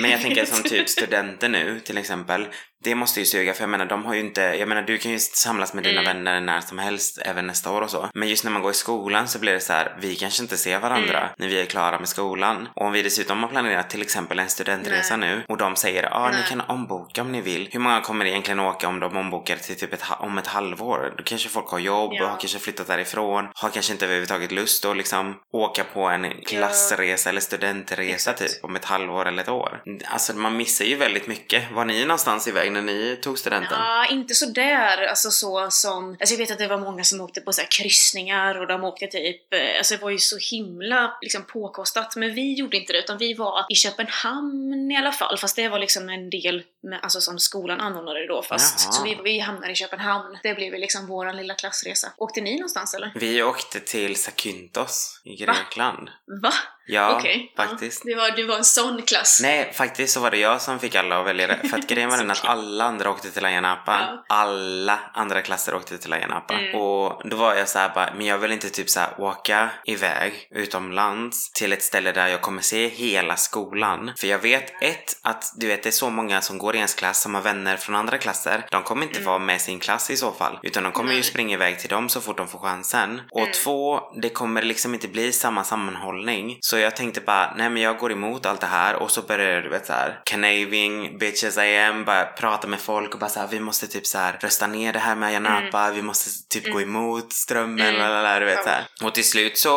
[0.00, 2.46] Men jag tänker som typ studenter nu till exempel.
[2.86, 5.12] Det måste ju suga för jag menar de har ju inte, jag menar du kan
[5.12, 6.04] ju samlas med dina Mm.
[6.16, 8.08] vänner när som helst även nästa år och så.
[8.14, 10.56] Men just när man går i skolan så blir det så här, vi kanske inte
[10.56, 11.30] ser varandra Mm.
[11.38, 12.68] när vi är klara med skolan.
[12.74, 16.10] Och om vi dessutom har planerat till exempel en studentresa nu och de säger ja
[16.12, 16.46] ah, ni Nej.
[16.48, 17.68] kan omboka om ni vill.
[17.72, 21.14] Hur många kommer egentligen åka om de ombokar till typ ett, om ett halvår?
[21.16, 22.24] Då kanske folk har jobb Ja.
[22.24, 26.30] och har kanske flyttat därifrån, har kanske inte överhuvudtaget lust att liksom åka på en
[26.46, 28.38] klassresa eller studentresa Exakt.
[28.38, 29.82] typ om ett halvår eller ett år.
[30.04, 31.72] Alltså man missar ju väldigt mycket.
[31.72, 33.78] Var ni någonstans iväg när ni tog studenten?
[33.78, 36.10] Ja, inte så där alltså så som...
[36.20, 38.84] Alltså jag vet att det var många som åkte på så här kryssningar och de
[38.84, 39.54] åkte typ...
[39.54, 42.16] eh, Alltså det var ju så himla liksom påkostat.
[42.16, 45.38] Men vi gjorde inte det utan vi var i Köpenhamn i alla fall.
[45.38, 48.80] Fast det var liksom en del med, alltså som skolan anordnade då fast.
[48.84, 48.92] Jaha.
[48.92, 50.38] Så vi, vi hamnade i Köpenhamn.
[50.42, 52.12] Det blev liksom våran lilla klassresa.
[52.16, 53.12] Åkte ni någonstans eller?
[53.14, 56.08] Vi åkte till Zakynthos i Grekland.
[56.42, 56.52] Va?
[56.88, 57.52] Ja, Okej.
[57.56, 58.02] faktiskt.
[58.04, 59.40] Ja, det, var, det var en sån klass.
[59.42, 61.68] Nej, faktiskt så var det jag som fick alla att välja det.
[61.68, 63.78] För att grejen var den att alla andra åkte till Ayia.
[63.86, 64.24] Ja.
[64.28, 66.42] Alla andra klasser åkte till Ayia.
[66.50, 66.74] Mm.
[66.74, 69.70] Och då var jag så här bara, men jag vill inte typ så här åka
[69.84, 74.12] iväg utomlands till ett ställe där jag kommer se hela skolan.
[74.18, 76.94] För jag vet ett, att du vet det är så många som går i ens
[76.94, 78.66] klass som har vänner från andra klasser.
[78.70, 79.26] De kommer inte Mm.
[79.26, 80.58] vara med sin klass i så fall.
[80.62, 81.22] Utan de kommer ju Nej.
[81.24, 83.20] springa iväg till dem så fort de får chansen.
[83.30, 83.52] Och Mm.
[83.52, 86.58] två, det kommer liksom inte bli samma sammanhållning.
[86.60, 89.60] Så jag tänkte bara, nej men jag går emot allt det här och så började
[89.62, 93.60] du vet såhär, canaving, bitches I am, bara prata med folk och bara såhär, vi
[93.60, 97.32] måste typ såhär rösta ner det här med Ayia Napa, vi måste typ gå emot
[97.32, 98.00] strömmen, Mm.
[98.00, 98.84] lalala, du vet såhär.
[99.02, 99.76] Och till slut så,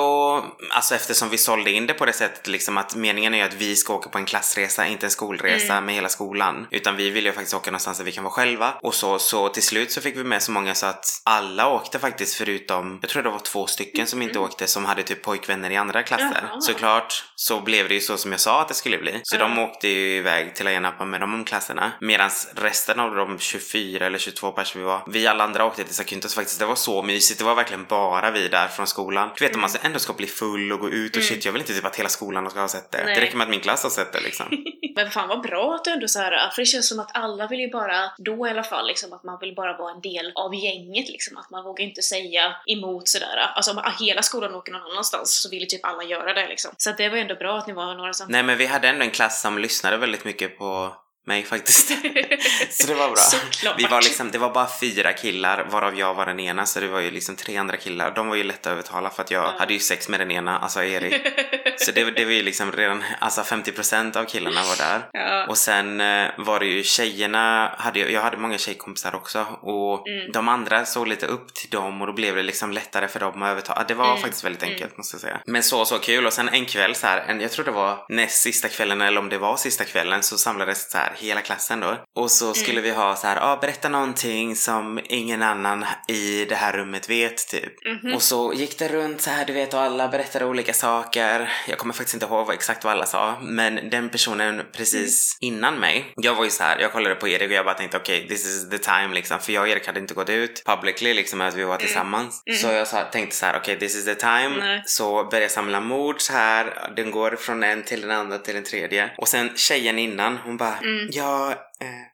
[0.70, 3.54] alltså eftersom vi sålde in det på det sättet liksom att meningen är ju att
[3.54, 5.86] vi ska åka på en klassresa, inte en skolresa Mm.
[5.86, 6.68] med hela skolan.
[6.72, 8.74] Utan vi vill ju faktiskt åka någonstans där vi kan vara själva.
[8.82, 12.00] Och så, så till slut så fick vi med så många så att alla åkte
[12.00, 15.70] faktiskt förutom, jag tror det var två stycken som inte åkte som hade typ pojkvänner
[15.72, 16.26] i andra klasser.
[16.26, 16.50] Mm.
[16.50, 16.62] Jaha.
[16.62, 16.89] Såklart
[17.36, 19.20] så blev det ju så som jag sa att det skulle bli.
[19.24, 19.40] Så Ja.
[19.40, 21.92] de åkte ju iväg till Ayia Napa med de klasserna.
[22.02, 25.96] Medan resten av de 24 eller 22 personer vi var, vi alla andra åkte till
[25.96, 26.60] Zakynthos faktiskt.
[26.60, 27.40] Det var så mysigt.
[27.40, 29.30] Det var verkligen bara vi där från skolan.
[29.38, 31.28] Du vet om man ändå ska bli full och gå ut och Mm.
[31.30, 33.04] shit, jag vill inte typ att hela skolan ska ha sett det.
[33.06, 33.16] Nej.
[33.16, 34.46] Det räcker med att min klass har sett det liksom.
[34.96, 37.48] Men fan vad bra att du ändå så här, för det känns som att alla
[37.48, 40.32] vill ju bara, då i alla fall, liksom, att man vill bara vara en del
[40.36, 41.38] av gänget liksom.
[41.38, 43.38] Att man vågar inte säga emot sådär.
[43.56, 46.72] Alltså om hela skolan åker någon annanstans så vill ju typ alla göra det liksom.
[46.84, 48.32] Så att det var ändå bra att ni var några som...
[48.32, 50.96] Nej men vi hade ändå en klass som lyssnade väldigt mycket på
[51.28, 51.88] mig faktiskt.
[52.70, 53.16] Så det var bra.
[53.16, 53.80] Såklart.
[53.80, 56.88] Vi var liksom, det var bara fyra killar varav jag var den ena så det
[56.88, 58.12] var ju liksom tre andra killar.
[58.16, 59.54] De var ju lätta att övertala för att jag Ja.
[59.60, 61.22] hade ju sex med den ena, alltså Erik.
[61.78, 65.02] Så det, det var ju liksom redan, alltså 50% av killarna var där.
[65.14, 65.46] ja.
[65.48, 70.08] Och sen eh, var det ju tjejerna, hade, jag jag hade många tjejkompisar också och
[70.10, 70.32] Mm.
[70.32, 73.42] de andra såg lite upp till dem och då blev det liksom lättare för dem
[73.44, 73.86] att övertala.
[73.88, 74.22] Det var Mm.
[74.22, 74.74] faktiskt väldigt Mm.
[74.74, 75.40] enkelt måste jag säga.
[75.46, 78.06] Men så, så kul och sen en kväll så här, en, jag tror det var
[78.10, 81.80] näst sista kvällen eller om det var sista kvällen så samlades så här hela klassen
[81.80, 81.98] då.
[82.16, 86.56] Och så skulle vi ha så här, ja berätta någonting som ingen annan i det
[86.56, 87.74] här rummet vet typ.
[87.86, 88.14] Mhm.
[88.16, 91.52] Och så gick det runt så här, du vet, och alla berättade olika saker.
[91.68, 95.80] Jag kommer faktiskt inte ihåg vad, exakt vad alla sa, men den personen precis innan
[95.80, 98.28] mig, jag var ju så här, jag kollade på Erik och jag bara tänkte okej,
[98.28, 101.42] this is the time liksom, för jag och Erik hade inte gått ut publicly liksom
[101.42, 102.44] att vi var tillsammans.
[102.46, 102.60] Mm.
[102.60, 104.50] Så jag sa, tänkte så här, okej, this is the time.
[104.60, 104.84] Nej.
[104.86, 108.56] Så började jag samla mod så här, den går från en till den andra till
[108.56, 109.12] den tredje.
[109.18, 111.10] Och sen tjejen innan, hon bara, Mm.
[111.12, 112.06] jag, eh,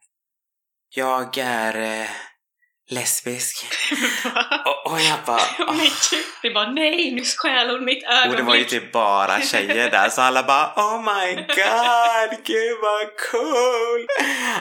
[0.95, 2.09] jag är eh,
[2.89, 3.65] lesbisk.
[4.65, 6.19] Och, och jag bara, Oh my God.
[6.41, 8.31] Det bara nej, nu stjäl hon mitt ögonblick.
[8.31, 12.77] Och det var ju typ bara tjejer där så alla bara Oh my god, gud
[12.81, 14.07] vad cool!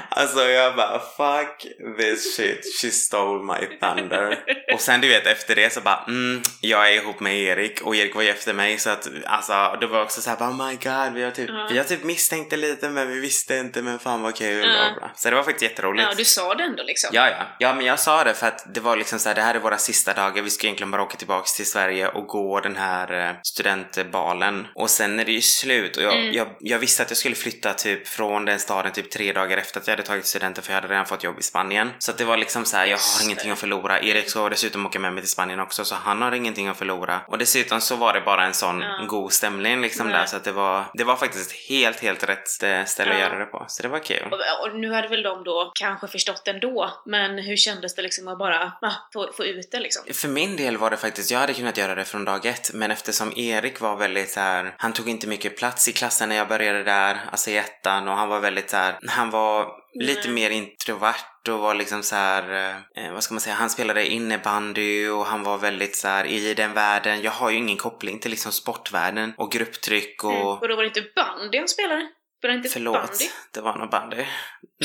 [0.08, 1.66] Alltså jag bara fuck
[1.98, 4.38] this shit, she stole my thunder.
[4.74, 7.96] Och sen du vet efter det så bara mm, jag är ihop med Erik och
[7.96, 10.74] Erik var ju efter mig så att alltså det var också såhär bara oh my
[10.74, 11.68] god vi har typ, Ja.
[11.70, 14.60] vi har typ misstänkt det lite men vi visste inte men fan vad kul.
[14.62, 15.10] Bla.
[15.14, 16.08] Så det var faktiskt jätteroligt.
[16.08, 17.10] Ja, du sa det ändå liksom.
[17.12, 17.46] Ja, ja.
[17.58, 19.59] Ja, men jag sa det för att det var liksom så här, det här är
[19.59, 20.42] våra sista dagar.
[20.42, 24.66] Vi ska egentligen bara åka tillbaks till Sverige och gå den här eh, studentbalen.
[24.74, 26.33] Och sen är det ju slut och jag, Mm.
[26.33, 29.81] jag, jag visste att jag skulle flytta typ från den staden typ tre dagar efter
[29.81, 31.90] att jag hade tagit studenten för jag hade redan fått jobb i Spanien.
[31.98, 34.00] Så att det var liksom så här, jag har ingenting att förlora.
[34.00, 37.20] Erik ska dessutom åka med mig till Spanien också så han har ingenting att förlora.
[37.29, 39.05] Och dessutom så var det bara en sån Ja.
[39.09, 40.18] god stämning liksom Nej.
[40.18, 43.18] där så att det var, det var faktiskt helt, helt rätt ställe att Ja.
[43.18, 43.64] göra det på.
[43.68, 44.29] Så det var kul.
[44.33, 48.28] Och, och nu hade väl de då kanske förstått ändå, men hur kändes det liksom
[48.28, 50.14] att bara ah, få, få ut det liksom?
[50.14, 52.90] För min del var det faktiskt, jag hade kunnat göra det från dag ett, men
[52.90, 56.48] eftersom Erik var väldigt så här, han tog inte mycket plats i klassen när jag
[56.48, 59.68] började där, alltså i ettan, och han var väldigt så här, han var
[60.00, 60.34] lite Nej.
[60.34, 65.08] mer introvert och var liksom så här, eh, vad ska man säga, han spelade innebandy
[65.08, 67.22] och han var väldigt så här i den världen.
[67.22, 70.46] Jag har ju ingen koppling till liksom sportvärlden och grupptryck och Mm.
[70.46, 72.08] Och då var det inte bandy han spelade?
[72.38, 73.24] Spelade inte Förlåt, bandy?
[73.54, 74.24] det var nog bandy.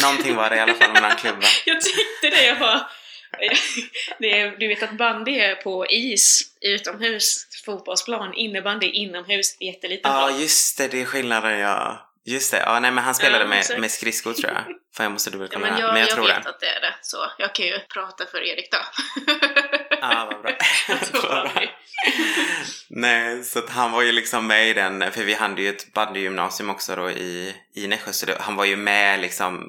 [0.01, 1.47] Någonting var det i alla fall med någon klubba.
[1.65, 2.89] Jag tänkte det, jag bara...
[4.19, 10.27] Det är, du vet att bandy är på is, utomhus, fotbollsplan, innebandy inomhus, jätteliten Ja,
[10.27, 10.41] plan.
[10.41, 12.05] just det, det är skillnaden ja.
[12.25, 13.79] Just det, ja nej men han spelade Ja, med, exakt.
[13.79, 14.63] med skridskor tror jag.
[14.95, 15.87] Fan jag måste Ja, dubbelkolla men det här.
[15.87, 16.49] jag, men jag, jag tror vet det.
[16.49, 18.77] att det är det, så jag kan ju prata för Erik då.
[20.01, 20.51] Ja, vad bra.
[21.13, 21.51] Vad bra.
[22.99, 25.93] Nej, så att han var ju liksom med i den, för vi hade ju ett
[25.93, 29.63] bandygymnasium också då i, i Nässjö, så det, han var ju med liksom,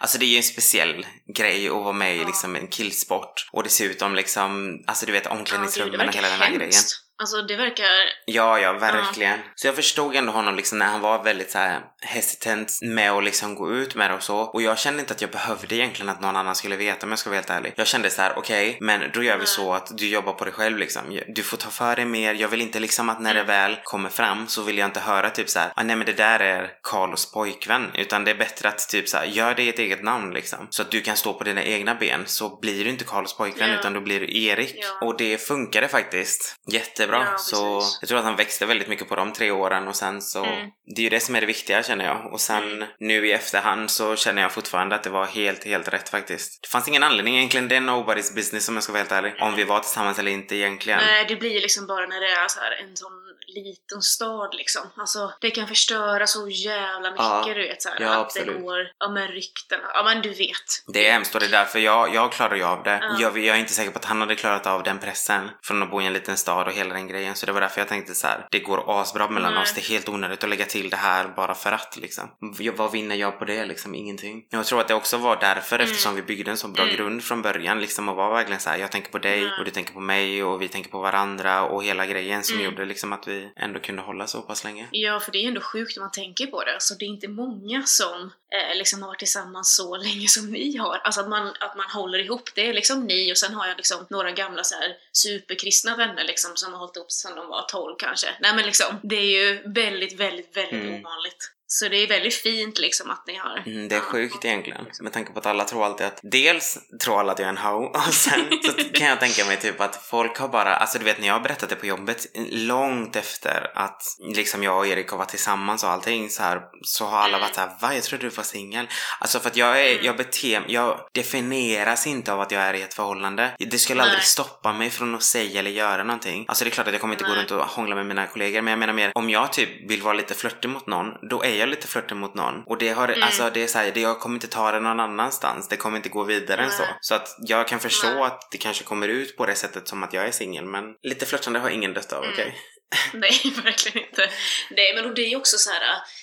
[0.00, 2.26] alltså det är ju en speciell grej att vara med i Ja.
[2.26, 3.48] liksom en killsport.
[3.52, 6.72] Och dessutom liksom, alltså du vet Ja, omklädningsrummen och verkar hela den här grejen.
[7.18, 7.86] Alltså det verkar...
[8.24, 9.38] Ja, ja, verkligen.
[9.54, 13.24] Så jag förstod ändå honom liksom när han var väldigt så här hesitant med att
[13.24, 14.36] liksom gå ut med det och så.
[14.38, 17.18] Och jag kände inte att jag behövde egentligen att någon annan skulle veta om jag
[17.18, 17.72] ska vara helt ärlig.
[17.76, 19.46] Jag kände så här: okej, men då gör vi Nej.
[19.46, 21.20] så att du jobbar på dig själv liksom.
[21.28, 22.34] Du får ta för dig mer.
[22.34, 23.46] Jag vill inte liksom att när Mm.
[23.46, 26.06] det väl kommer fram så vill jag inte höra typ så här, ah, nej men
[26.06, 27.90] det där är Carlos pojkvän.
[27.94, 30.66] Utan det är bättre att typ så här, gör det i ett eget namn liksom.
[30.70, 32.22] Så att du kan stå på dina egna ben.
[32.26, 33.78] Så blir du inte Carlos pojkvän Ja.
[33.78, 34.74] utan då blir du Erik.
[34.76, 35.06] Ja.
[35.06, 36.56] Och det funkade faktiskt
[37.06, 37.28] jättebra.
[37.32, 40.22] Ja, så jag tror att han växte väldigt mycket på de tre åren och sen
[40.22, 40.70] så, Mm.
[40.96, 42.32] det är ju det som är det viktiga känner jag.
[42.32, 42.88] Och sen Mm.
[43.00, 46.62] nu i efterhand så känner jag fortfarande att det var helt, helt rätt faktiskt.
[46.62, 49.34] Det fanns ingen anledning egentligen, det är nobody's business om jag ska vara helt ärlig.
[49.40, 51.00] Om vi var tillsammans eller inte egentligen.
[51.06, 53.12] Nej, det blir liksom bara när det är så här en sån
[53.46, 54.82] liten stad liksom.
[54.96, 57.44] Alltså, det kan förstöra så jävla mycket, Ja.
[57.46, 57.82] du vet.
[57.82, 58.54] Så här, Ja, att absolut.
[58.56, 60.84] det går, ja men ryktena, ja men du vet.
[60.92, 62.98] Det är hemskt och det är därför jag, jag klarar ju av det.
[63.02, 63.16] Ja.
[63.20, 65.90] Jag, jag är inte säker på att han hade klarat av den pressen från att
[65.90, 67.34] bo i en liten stad och hela den grejen.
[67.34, 69.62] Så det var därför jag tänkte så här: det går asbra mellan Nej.
[69.62, 69.74] oss.
[69.74, 72.30] Det är helt onödigt att lägga till det här bara för att liksom.
[72.76, 73.94] Vad vinner jag på det liksom?
[73.94, 74.46] Ingenting.
[74.50, 75.90] Jag tror att det också var därför Mm.
[75.90, 76.96] eftersom vi byggde en så bra Mm.
[76.96, 79.58] grund från början liksom och var verkligen så här: jag tänker på dig Mm.
[79.58, 82.64] och du tänker på mig och vi tänker på varandra och hela grejen som Mm.
[82.70, 84.88] gjorde liksom att vi ändå kunde hålla så pass länge.
[84.90, 86.74] Ja, för det är ju ändå sjukt om man tänker på det.
[86.74, 90.76] Alltså, det är inte många som eh, liksom har varit tillsammans så länge som ni
[90.76, 90.96] har.
[91.04, 92.50] Alltså att man, att man håller ihop.
[92.54, 96.24] Det är liksom ni och sen har jag liksom några gamla så här superkristna vänner
[96.24, 98.26] liksom som har hållit ihop sedan de var 12 kanske.
[98.40, 101.00] Nej men liksom, det är ju väldigt, väldigt, väldigt Mm.
[101.00, 101.52] ovanligt.
[101.68, 103.62] Så det är väldigt fint liksom att ni har...
[103.66, 104.86] Mm, det är sjukt egentligen.
[105.00, 107.56] Med tanke på att alla tror alltid att dels tror alla att jag är en
[107.58, 111.04] ho och sen så kan jag tänka mig typ att folk har bara, alltså du
[111.04, 114.02] vet när jag har berättat det på jobbet långt efter att
[114.34, 117.40] liksom jag och Erik har varit tillsammans och allting så här så har alla Mm.
[117.40, 118.88] varit såhär va jag trodde du var singel.
[119.20, 120.04] Alltså för att jag är, Mm.
[120.04, 123.50] jag beter jag definieras inte av att jag är i ett förhållande.
[123.58, 124.26] Det skulle aldrig Nej.
[124.26, 126.44] stoppa mig från att säga eller göra någonting.
[126.48, 127.38] Alltså det är klart att jag kommer inte gå Nej.
[127.38, 130.14] runt och hångla med mina kollegor men jag menar mer om jag typ vill vara
[130.14, 133.22] lite flörtig mot någon då är jag lite flörtig mot någon och det har Mm.
[133.22, 135.68] alltså det är så här, det, jag kommer inte ta det någon annanstans.
[135.68, 136.82] Det kommer inte gå vidare än så.
[137.00, 138.22] Så att jag kan förstå Nej.
[138.22, 141.26] att det kanske kommer ut på det sättet som att jag är singel men lite
[141.26, 142.32] flörtande har ingen dött av, Mm.
[142.34, 142.54] okej?
[143.14, 144.30] Nej, verkligen inte.
[144.70, 145.80] Nej, men och det är också så här.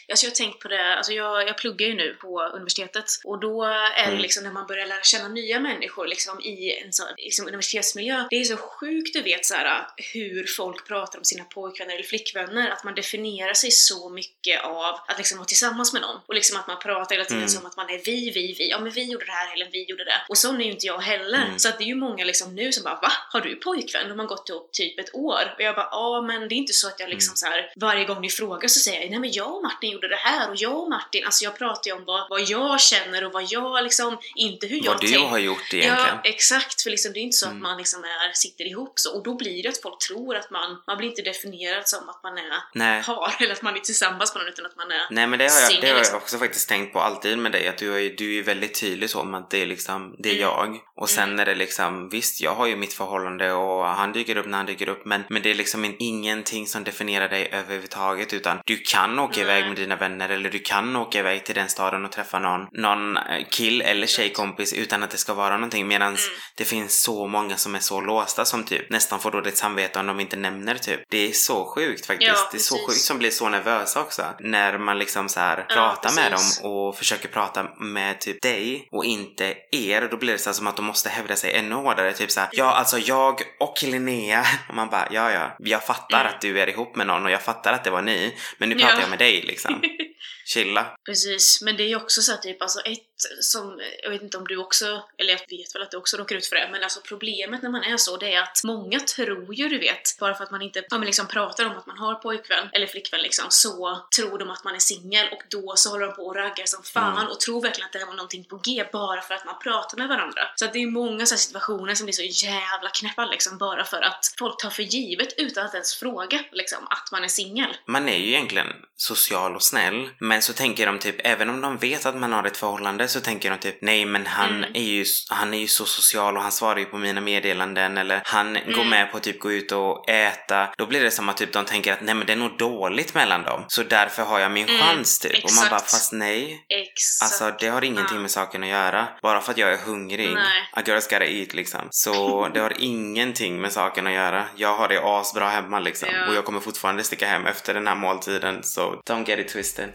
[0.09, 3.39] Alltså jag har tänkt på det, alltså jag, jag pluggar ju nu på universitetet och
[3.39, 4.19] då är det Mm.
[4.21, 8.25] liksom när man börjar lära känna nya människor liksom i en sån liksom universitetsmiljö.
[8.29, 12.03] Det är så sjukt du vet så här hur folk pratar om sina pojkvänner eller
[12.03, 16.33] flickvänner, att man definierar sig så mycket av att liksom vara tillsammans med någon och
[16.35, 17.49] liksom att man pratar hela tiden Mm.
[17.49, 18.69] som att man är vi, vi, vi.
[18.69, 20.21] Ja men vi gjorde det här eller vi gjorde det.
[20.29, 21.45] Och sån är ju inte jag heller.
[21.45, 21.59] Mm.
[21.59, 23.11] Så att det är ju många liksom nu som bara va?
[23.31, 24.09] Har du pojkvän?
[24.09, 26.73] De har gått ihop typ ett år och jag bara ja men det är inte
[26.73, 29.31] så att jag liksom så här, varje gång ni frågar så säger jag nej men
[29.31, 32.03] jag och Martin gjorde det här och jag och Martin, alltså jag pratar ju om
[32.05, 35.27] vad, vad jag känner och vad jag liksom, inte hur jag Vad du tänker.
[35.27, 35.97] har gjort egentligen.
[35.97, 36.81] Ja, exakt.
[36.81, 37.57] För liksom, det är inte så Mm.
[37.57, 39.17] att man liksom är, sitter ihop så.
[39.17, 42.23] Och då blir det att folk tror att man, man blir inte definierad som att
[42.23, 43.03] man är Nej.
[43.03, 45.45] par, eller att man är tillsammans med någon, utan att man är Nej men det
[45.45, 46.15] har, jag, det singel, har liksom.
[46.15, 49.09] jag också faktiskt tänkt på alltid med dig att du är, du är väldigt tydlig
[49.09, 50.41] så om att det är liksom, det är Mm.
[50.41, 50.79] jag.
[51.01, 51.39] Och sen Mm.
[51.39, 54.65] är det liksom, visst jag har ju mitt förhållande och han dyker upp när han
[54.65, 58.77] dyker upp men, men det är liksom en, ingenting som definierar dig överhuvudtaget utan du
[58.77, 59.41] kan åka Nej.
[59.41, 62.67] iväg med dina vänner eller du kan åka iväg till den staden och träffa någon,
[62.71, 66.39] någon eh, kill eller tjejkompis utan att det ska vara någonting medans Mm.
[66.57, 70.07] det finns så många som är så låsta som typ nästan får dåligt samvete om
[70.07, 70.99] de inte nämner typ.
[71.09, 72.31] Det är så sjukt faktiskt.
[72.31, 74.23] Ja, det är så sjukt som blir så nervösa också.
[74.39, 76.61] När man liksom så här Ja, pratar med precis.
[76.61, 80.07] dem och försöker prata med typ dig och inte er.
[80.11, 82.13] Då blir det så som att de måste hävda sig ännu hårdare.
[82.13, 84.45] Typ så här, ja alltså jag och Linnea.
[84.69, 86.33] Och man bara, ja ja, jag fattar Mm.
[86.33, 88.35] att du är ihop med någon och jag fattar att det var ni.
[88.57, 88.87] Men nu Ja.
[88.87, 89.81] pratar jag med dig liksom.
[90.45, 90.85] Chilla.
[91.05, 94.37] Precis, men det är ju också så här typ, alltså ett som, jag vet inte
[94.37, 96.83] om du också, eller jag vet väl att du också råkar ut för det, men
[96.83, 100.35] alltså problemet när man är så, det är att många tror ju, du vet, bara
[100.35, 103.21] för att man inte ja, men liksom pratar om att man har pojkvän eller flickvän
[103.21, 106.35] liksom, så tror de att man är singel och då så håller de på och
[106.35, 107.27] raggar som fan Mm.
[107.27, 110.07] och tror verkligen att det är någonting på G bara för att man pratar med
[110.07, 110.41] varandra.
[110.55, 114.01] Så att det är många så situationer som blir så jävla knäppa liksom, bara för
[114.01, 117.69] att folk tar för givet utan att ens fråga liksom, att man är singel.
[117.87, 121.77] Man är ju egentligen social och snäll, men så tänker de typ, även om de
[121.77, 124.71] vet att man har ett förhållande så tänker de typ, nej men han, Mm.
[124.73, 128.21] är, ju, han är ju så social och han svarar ju på mina meddelanden eller
[128.25, 128.89] han går Mm.
[128.89, 130.67] med på att typ gå ut och äta.
[130.77, 133.13] Då blir det som att typ de tänker att nej men det är nog dåligt
[133.13, 135.31] mellan dem, så därför har jag min Mm, chans typ.
[135.31, 135.69] Och man exakt.
[135.69, 136.65] bara, fast nej.
[136.69, 137.31] Exakt.
[137.43, 138.21] Alltså det har ingenting Ja.
[138.21, 139.07] med saken att göra.
[139.21, 140.33] Bara för att jag är hungrig.
[140.33, 140.83] Nej.
[140.85, 141.81] I girls gotta eat liksom.
[141.89, 144.45] Så det har ingenting med saken att göra.
[144.55, 146.09] Jag har det asbra hemma liksom.
[146.11, 146.27] Ja.
[146.27, 148.63] Och jag kommer fortfarande sticka hem efter den här måltiden.
[148.63, 149.89] Så don't get it twisted.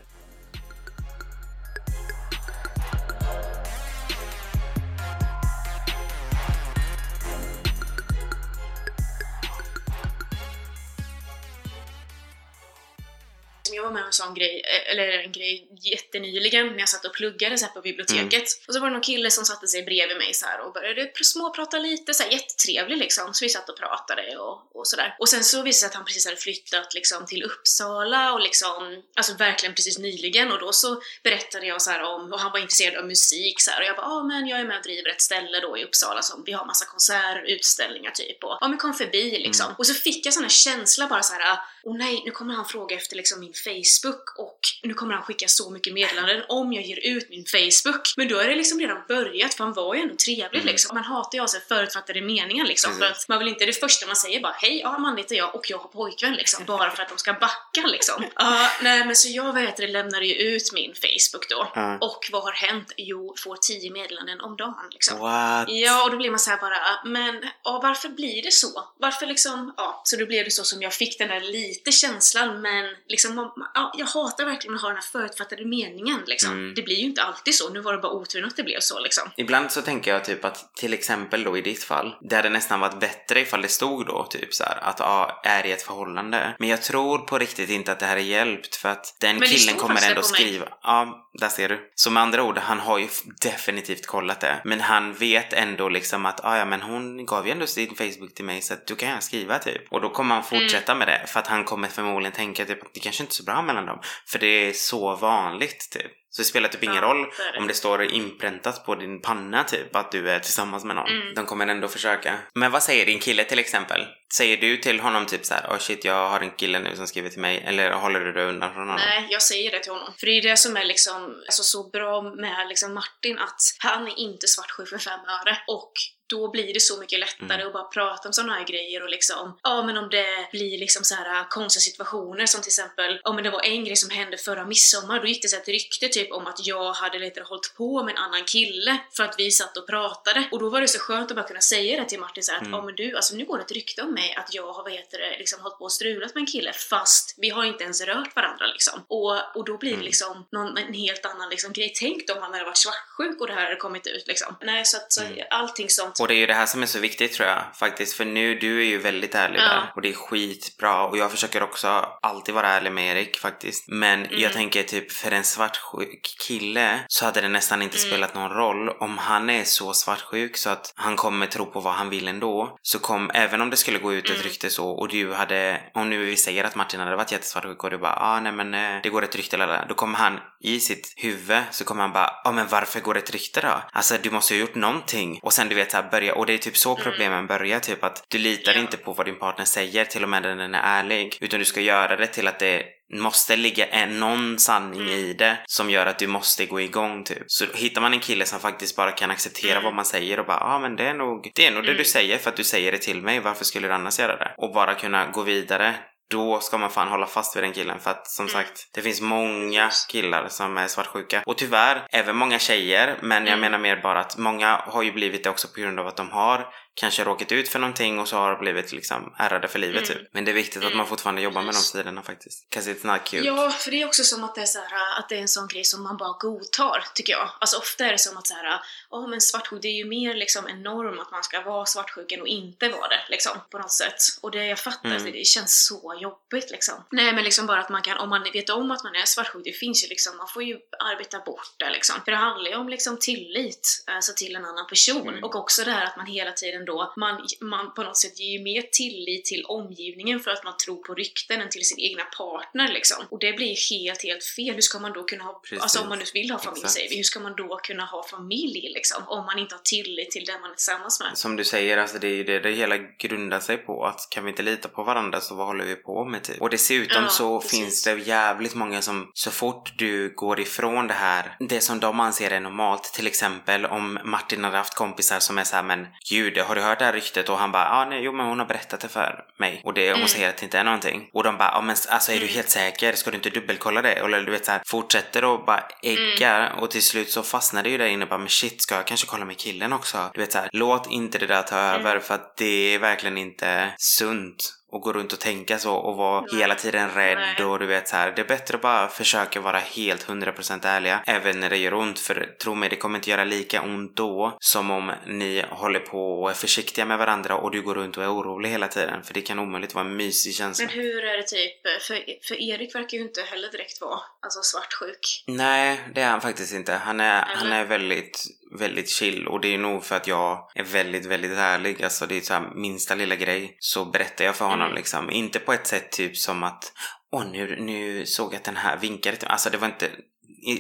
[13.75, 17.05] Jag var med om en sån grej, eh, eller en grej jättenyligen när jag satt
[17.05, 18.33] och pluggade så på biblioteket.
[18.33, 18.65] Mm.
[18.69, 21.23] Och så var det någon kille som satte sig bredvid mig så och började pr-
[21.23, 23.35] småprata lite, så här jättetrevlig liksom.
[23.35, 25.17] Så vi satt och pratade och, och sådär.
[25.19, 28.41] Och sen så visade det sig att han precis hade flyttat liksom till Uppsala och
[28.41, 30.53] liksom, alltså verkligen precis nyligen.
[30.53, 33.71] Och då så berättade jag så om, och han var intresserad av musik så.
[33.79, 36.23] Och jag bara, ah, men jag är med och driver ett ställe då i Uppsala
[36.23, 38.45] som vi har massa konserter, utställningar typ.
[38.45, 39.67] Och ja men kom förbi liksom.
[39.67, 39.77] Mm.
[39.79, 41.59] Och så fick jag sån här känsla bara så här.
[41.83, 45.49] åh nej, nu kommer han fråga efter liksom min Facebook och nu kommer han skicka
[45.49, 48.15] så mycket meddelanden om jag ger ut min Facebook.
[48.17, 50.67] Men då är det liksom redan börjat för han var ju ändå trevlig Mm.
[50.67, 50.95] liksom.
[50.95, 52.93] Man hatar ju av sig förutfattade meningar liksom.
[52.93, 53.23] För Precis.
[53.25, 55.71] att man vill inte det första man säger bara hej, ja Amanda heter jag och
[55.71, 56.65] jag har pojkvän liksom.
[56.67, 58.25] Bara för att de ska backa liksom.
[58.35, 61.73] Ja, nej men så jag vet det, lämnade ju ut min Facebook då.
[61.75, 61.99] Ja.
[62.01, 62.93] Och vad har hänt?
[62.97, 65.19] Jo, får 10 meddelanden om dagen liksom.
[65.19, 65.69] What?
[65.69, 68.89] Ja, och då blir man så här bara, men ja, varför blir det så?
[68.99, 72.61] Varför liksom, ja, så då blev det så som jag fick den där lite känslan,
[72.61, 76.53] men liksom, man- ja, jag hatar verkligen att ha den här förutfattade meningen liksom.
[76.53, 76.75] Mm.
[76.75, 79.01] Det blir ju inte alltid så, nu var det bara oturen att det blev så
[79.01, 79.31] liksom.
[79.37, 82.81] Ibland så tänker jag typ att till exempel då i ditt fall, det hade nästan
[82.81, 86.55] varit bättre ifall det stod då typ så här att ja, är i ett förhållande.
[86.59, 89.77] Men jag tror på riktigt inte att det här är hjälpt för att den killen
[89.77, 90.25] kommer ändå mig.
[90.25, 90.69] skriva.
[90.83, 91.91] Ja, där ser du.
[91.95, 93.09] Så med andra ord, han har ju
[93.43, 94.61] definitivt kollat det.
[94.65, 98.35] Men han vet ändå liksom att ah, ja, men hon gav ju ändå sin Facebook
[98.35, 99.83] till mig så att du kan jag skriva typ.
[99.93, 100.99] Och då kommer han fortsätta Mm.
[100.99, 103.63] med det för att han kommer förmodligen tänka typ att det kanske inte så bra
[103.63, 104.01] mellan dem.
[104.27, 106.13] För det är så vanligt typ.
[106.31, 107.59] Så det spelar typ ingen roll det är det.
[107.59, 111.09] om det står inpräntat på din panna typ att du är tillsammans med någon.
[111.09, 111.35] Mm.
[111.35, 112.39] De kommer ändå försöka.
[112.55, 114.07] Men vad säger din kille till exempel?
[114.35, 117.07] Säger du till honom typ så här, oh shit jag har en kille nu som
[117.07, 119.01] skriver till mig eller håller du dig undan från honom?
[119.07, 120.13] Nej, jag säger det till honom.
[120.19, 124.07] För det är det som är liksom, alltså, så bra med liksom Martin, att han
[124.07, 125.59] är inte svartsjuk för fem öre.
[125.67, 125.93] Och
[126.29, 127.67] då blir det så mycket lättare Mm.
[127.67, 131.05] att bara prata om sådana här grejer och liksom, ja men om det blir liksom
[131.05, 134.37] så här konstiga situationer som till exempel, ja men det var en grej som hände
[134.39, 137.75] förra midsommar, då gick det så ett rykte typ om att jag hade lite hållit
[137.77, 140.49] på med en annan kille för att vi satt och pratade.
[140.53, 142.59] Och då var det så skönt att bara kunna säga det till Martin så här
[142.59, 142.79] att, Mm.
[142.79, 144.93] ja men du, alltså nu går det ett rykte om mig att jag har, vad
[144.93, 148.01] heter det, liksom hållit på och strulat med en kille fast vi har inte ens
[148.01, 149.05] rört varandra liksom.
[149.09, 150.07] Och, och då blir det Mm.
[150.07, 151.93] liksom någon, en helt annan liksom grej.
[152.01, 154.57] Tänk om han hade varit svartsjuk och det här hade kommit ut liksom.
[154.63, 155.39] Nej, så att så Mm.
[155.51, 156.18] allting sånt.
[156.21, 158.55] Och det är ju det här som är så viktigt tror jag faktiskt, för nu,
[158.55, 159.65] du är ju väldigt ärlig Ja.
[159.65, 161.89] där och det är skitbra och jag försöker också
[162.23, 163.85] alltid vara ärlig med Erik faktiskt.
[163.89, 164.41] Men Mm.
[164.41, 168.09] jag tänker typ för en svartsjuk kille så hade det nästan inte Mm.
[168.11, 171.95] spelat någon roll om han är så svartsjuk så att han kommer tro på vad
[171.95, 172.77] han vill ändå.
[172.83, 174.43] Så kom, även om det skulle gå ut ett Mm.
[174.43, 177.91] rykte så och du hade, om nu vi säger att Martin hade varit jättesvartsjuk och
[177.91, 179.87] du bara ah nej men eh, det går ett rykte eller.
[179.89, 183.15] Då kommer han i sitt huvud så kommer han bara ja ah, men varför går
[183.15, 183.83] det ett rykte då?
[183.93, 186.53] Alltså du måste ju ha gjort någonting och sen du vet såhär börja och det
[186.55, 188.81] är typ så problemen börjar typ att du litar Ja.
[188.81, 191.65] inte på vad din partner säger till och med när den är ärlig utan du
[191.65, 192.83] ska göra det till att det
[193.15, 195.13] måste ligga en, någon sanning Mm.
[195.15, 197.43] i det som gör att du måste gå igång typ.
[197.47, 199.85] Så hittar man en kille som faktiskt bara kan acceptera Mm.
[199.85, 201.89] vad man säger och bara ja ah, men det är nog det är nog det
[201.89, 201.99] Mm.
[201.99, 204.55] du säger för att du säger det till mig, varför skulle du annars göra det?
[204.57, 205.95] Och bara kunna gå vidare
[206.31, 208.53] då ska man fan hålla fast vid den killen för att som Mm.
[208.53, 213.49] sagt det finns många killar som är svartsjuka och tyvärr även många tjejer men jag
[213.59, 213.61] Mm.
[213.61, 216.31] menar mer bara att många har ju blivit det också på grund av att de
[216.31, 216.67] har
[217.01, 220.19] kanske råkat ut för någonting och så har blivit liksom ärrade för livet Mm.
[220.19, 220.29] typ.
[220.35, 220.97] Men det är viktigt att Mm.
[220.99, 222.67] man fortfarande jobbar med de sidorna faktiskt.
[222.75, 223.47] 'Cause it's not cute.
[223.47, 225.49] Ja, för det är också som att det är, så här, att det är en
[225.49, 227.51] sån grej som man bara godtar, tycker jag.
[227.61, 228.81] Alltså ofta är det som att så här,
[229.11, 232.33] ja men svartsjuk, det är ju mer liksom en norm att man ska vara svartsjuk
[232.33, 234.17] än att inte vara det, liksom, på något sätt.
[234.41, 235.25] Och det jag fattar, Mm.
[235.25, 236.95] det, det känns så jobbigt liksom.
[237.11, 239.65] Nej men liksom bara att man kan, om man vet om att man är svartsjuk,
[239.65, 242.17] det finns ju liksom, man får ju arbeta bort det liksom.
[242.25, 245.29] För det handlar ju om liksom tillit, alltså till en annan person.
[245.29, 245.45] Mm.
[245.45, 248.53] Och också det här att man hela tiden då, man, man på något sätt ger
[248.59, 252.25] ju mer tillit till omgivningen för att man tror på rykten än till sin egna
[252.25, 253.19] partner liksom.
[253.31, 254.75] Och det blir ju helt, helt fel.
[254.75, 255.83] Hur ska man då kunna ha, Precis.
[255.83, 256.95] alltså om man nu vill ha familj Exakt.
[256.95, 259.23] säger vi, hur ska man då kunna ha familj liksom?
[259.27, 261.39] Om man inte har tillit till den man är tillsammans med.
[261.39, 264.05] Som du säger, alltså det är ju det det hela grundar sig på.
[264.07, 266.61] Att kan vi inte lita på varandra så vad håller vi på med typ?
[266.61, 267.79] Och dessutom Ja, så precis.
[267.79, 272.21] finns det jävligt många som så fort du går ifrån det här, det som de
[272.21, 276.07] anser är normalt, till exempel om Martin hade haft kompisar som är så här, men
[276.31, 277.49] gud, har du hört det här ryktet?
[277.49, 279.81] Och han bara, ah, nej, jo men hon har berättat det för mig.
[279.85, 280.29] Och det, hon Mm.
[280.29, 281.31] säger att det inte är någonting.
[281.33, 282.55] Och de bara, ja men alltså är du Mm.
[282.55, 283.13] helt säker?
[283.13, 284.13] Ska du inte dubbelkolla det?
[284.13, 286.79] Eller du vet så här, fortsätter och bara äggar Mm.
[286.79, 289.27] och till slut så fastnar det ju där inne bara, men shit, ska jag kanske
[289.27, 290.31] kolla med killen också?
[290.35, 292.01] Du vet så här, låt inte det där ta Mm.
[292.01, 296.17] över för att det är verkligen inte sunt och gå runt och tänka så och
[296.17, 296.61] vara Nej.
[296.61, 297.65] hela tiden rädd Nej.
[297.65, 298.33] och du vet så här.
[298.37, 302.19] Det är bättre att bara försöka vara helt 100% ärliga även när det gör ont
[302.19, 306.43] för tro mig, det kommer inte göra lika ont då som om ni håller på
[306.43, 309.35] och är försiktiga med varandra och du går runt och är orolig hela tiden för
[309.35, 310.87] det kan omöjligt vara en mysig känsla.
[310.87, 314.61] Men hur är det typ, för, för Erik verkar ju inte heller direkt vara alltså
[314.63, 315.45] svartsjuk.
[315.47, 316.93] Nej, det är han faktiskt inte.
[316.93, 318.45] Han är, han är väldigt,
[318.79, 322.03] väldigt chill och det är nog för att jag är väldigt, väldigt ärlig.
[322.03, 324.97] Alltså det är så här, minsta lilla grej så berättar jag för honom Mm.
[324.97, 325.31] liksom.
[325.31, 326.93] Inte på ett sätt typ som att
[327.33, 329.53] Åh, nu, nu såg jag att den här vinkade till mig.
[329.53, 330.11] Alltså det var inte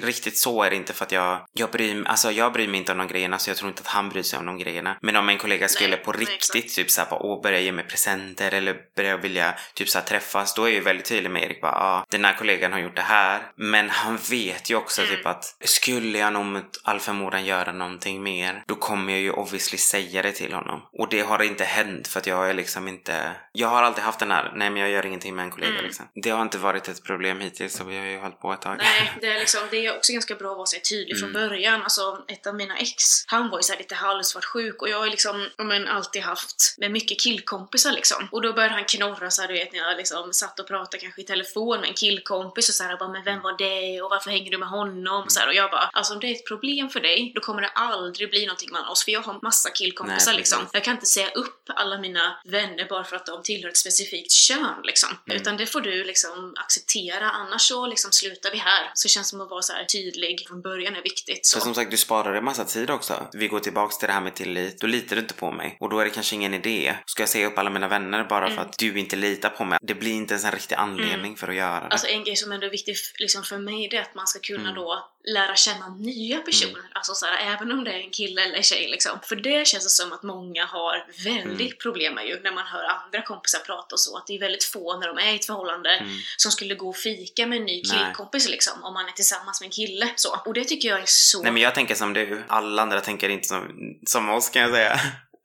[0.02, 2.92] riktigt så är det inte för att jag, jag bryr alltså jag bryr mig inte
[2.92, 4.96] om de grejerna så jag tror inte att han bryr sig om de grejerna.
[5.02, 6.74] Men om en kollega skulle på nej, riktigt exakt.
[6.74, 10.62] typ såhär bara åh börja ge mig presenter eller börja vilja typ såhär träffas, då
[10.62, 13.02] är jag ju väldigt tydlig med Erik bara ah, den här kollegan har gjort det
[13.02, 13.42] här.
[13.56, 15.16] Men han vet ju också Mm.
[15.16, 19.30] typ att skulle jag nog mot all förmodan göra någonting mer, då kommer jag ju
[19.30, 20.80] obviously säga det till honom.
[20.98, 24.18] Och det har inte hänt för att jag är liksom inte, jag har alltid haft
[24.18, 25.84] den här, nej men jag gör ingenting med en kollega Mm.
[25.84, 26.06] liksom.
[26.22, 28.76] Det har inte varit ett problem hittills så vi har ju hållit på ett tag.
[28.78, 31.48] Nej, det är, liksom, det är också ganska bra att vara här tydlig från Mm.
[31.48, 31.82] början.
[31.82, 35.06] Alltså, ett av mina ex, han var ju så här lite halvsvartsjuk och jag har
[35.06, 38.28] liksom, men, alltid haft med mycket killkompisar liksom.
[38.32, 40.98] Och då började han knorra så här, du vet, när jag liksom satt och pratade
[40.98, 44.10] kanske i telefon med en killkompis och så här, bara, men vem var det och
[44.10, 45.24] varför hänger du med honom?
[45.24, 47.40] Och, så här, och jag bara, alltså om det är ett problem för dig, då
[47.40, 50.66] kommer det aldrig bli någonting mellan oss, för jag har massa killkompisar Nej, liksom.
[50.72, 54.32] Jag kan inte säga upp alla mina vänner bara för att de tillhör ett specifikt
[54.32, 55.08] kön liksom.
[55.26, 55.40] Mm.
[55.40, 58.90] Utan det får du liksom acceptera, annars så liksom slutar vi här.
[58.94, 61.46] Så känns det som att vara så här tydlig från början är viktigt.
[61.46, 61.58] Så.
[61.58, 63.26] För som sagt, du sparar en massa tid också.
[63.32, 64.80] Vi går tillbaks till det här med tillit.
[64.80, 65.76] Då litar du inte på mig.
[65.80, 66.94] Och då är det kanske ingen idé.
[67.06, 68.66] Ska jag säga upp alla mina vänner bara för Mm.
[68.68, 69.78] att du inte litar på mig?
[69.82, 71.86] Det blir inte ens en riktig anledning för att göra det.
[71.86, 74.38] Alltså en grej som ändå är viktig liksom för mig det är att man ska
[74.38, 74.74] kunna Mm.
[74.74, 76.82] då lära känna nya personer.
[76.92, 79.18] Alltså så här, även om det är en kille eller en tjej liksom.
[79.22, 81.78] För det känns det som att många har väldigt Mm.
[81.82, 84.16] problem med ju när man hör andra kompisar prata och så.
[84.16, 86.18] Att det är väldigt få när de är i ett förhållande Mm.
[86.36, 88.84] som skulle gå och fika med en ny killkompis liksom.
[88.84, 90.08] Om man är tillsammans med en kille.
[90.16, 90.40] Så.
[90.44, 91.42] Och det tycker jag är så...
[91.42, 92.44] Nej men jag tänker som du.
[92.48, 93.62] Alla andra tänker inte som,
[94.06, 95.00] som oss kan jag säga.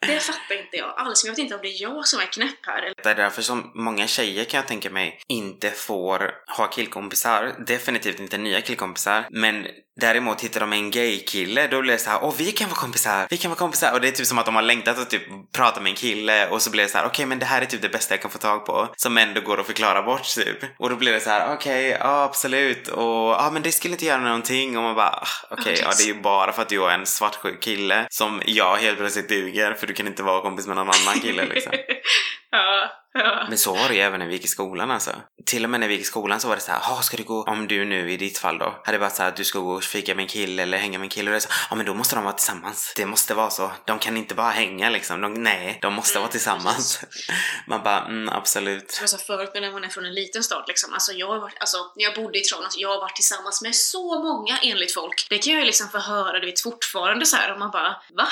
[0.07, 1.23] Det fattar inte jag alls.
[1.23, 2.81] Jag vet inte om det är jag som är knäpp här.
[2.81, 2.95] Eller?
[3.03, 7.55] Det är därför som många tjejer kan jag tänka mig inte får ha killkompisar.
[7.67, 9.27] Definitivt inte nya killkompisar.
[9.29, 9.67] Men
[9.99, 13.27] däremot hittar de en gay-kille, då blir det så här, åh vi kan vara kompisar,
[13.29, 13.93] vi kan vara kompisar.
[13.93, 16.47] Och det är typ som att de har längtat att typ prata med en kille
[16.47, 18.13] och så blir det så här, okej okay, men det här är typ det bästa
[18.13, 18.93] jag kan få tag på.
[18.97, 20.57] Som ändå går att förklara bort typ.
[20.79, 22.87] Och då blir det så här, okej, okay, ja absolut.
[22.87, 24.77] Och ja men det skulle inte göra någonting.
[24.77, 26.89] Och man bara, ah, okej, okay, ja det är ju bara för att du är
[26.89, 30.75] en svartsjuk kille som jag helt plötsligt duger för du kan inte vara kompis med
[30.75, 31.73] någon annan kille liksom.
[32.51, 33.45] ja, ja.
[33.49, 35.11] Men så var det ju även när vi gick i skolan alltså.
[35.45, 37.23] Till och med när vi gick i skolan så var det så här, ska du
[37.23, 39.59] gå, om du nu i ditt fall då, hade varit så här att du ska
[39.59, 41.49] gå och fika med en kille eller hänga med en kille och det är så,
[41.69, 42.93] ja men då måste de vara tillsammans.
[42.95, 43.71] Det måste vara så.
[43.85, 45.21] De kan inte bara hänga liksom.
[45.21, 47.03] De, nej, de måste vara tillsammans.
[47.67, 48.91] Man bara, mm, absolut.
[48.91, 51.27] Som jag sa förut, men när man är från en liten stad liksom, alltså jag
[51.27, 54.23] har varit, alltså när jag bodde i Tranås, alltså, jag har varit tillsammans med så
[54.23, 55.27] många enligt folk.
[55.29, 57.95] Det kan jag ju liksom få höra, du vet fortfarande så här och man bara,
[58.13, 58.27] va?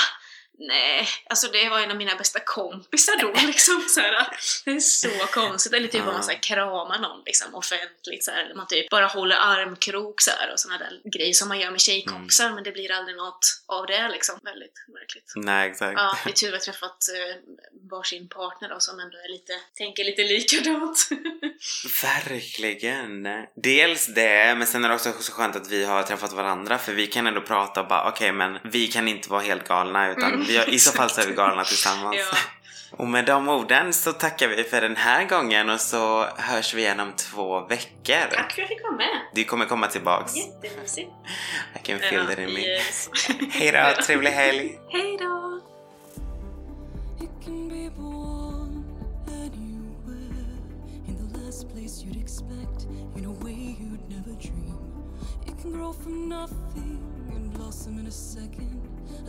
[0.60, 4.28] Nej, alltså det var en av mina bästa kompisar då liksom så här,
[4.66, 5.74] Det är så konstigt.
[5.74, 8.90] Eller typ om man så här, kramar någon liksom offentligt så här, eller man typ
[8.90, 12.56] bara håller armkrok så här, och såna där grejer som man gör med tjejkompisar mm.
[12.56, 14.40] men det blir aldrig något av det liksom.
[14.44, 15.34] Väldigt märkligt.
[15.36, 16.00] Nej, exakt.
[16.00, 17.36] Ja, det är tur att jag träffat eh,
[17.92, 21.10] varsin partner då som ändå är lite, tänker lite likadant.
[22.04, 23.28] Verkligen!
[23.56, 26.94] Dels det, men sen är det också så skönt att vi har träffat varandra för
[26.94, 30.12] vi kan ändå prata och bara okej okay, men vi kan inte vara helt galna
[30.12, 32.16] utan mm vi, I så fall så är vi galna tillsammans.
[32.20, 32.38] Ja.
[32.92, 36.82] Och med de orden så tackar vi för den här gången och så hörs vi
[36.82, 38.28] igen om två veckor.
[38.32, 39.22] Tack för att jag fick vara med.
[39.34, 40.36] Du kommer komma tillbaks.
[40.36, 41.12] Jättemysigt.
[41.76, 42.60] I can feel ja, it in me.
[42.60, 43.10] Yes.
[43.52, 44.80] Hej då, trevlig helg.
[44.90, 45.42] Hej då.
[55.92, 57.00] grow from nothing
[57.34, 58.71] and blossom in a second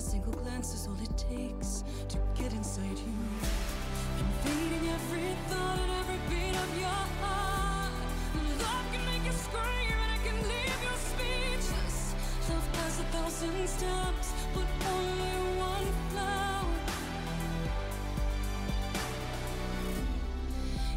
[0.02, 3.14] single glance is all it takes to get inside you.
[4.18, 7.92] Invading every thought and every beat of your heart.
[8.58, 12.14] Love can make you scream and it can leave you speechless.
[12.50, 16.74] Love has a thousand stems, but only one flower.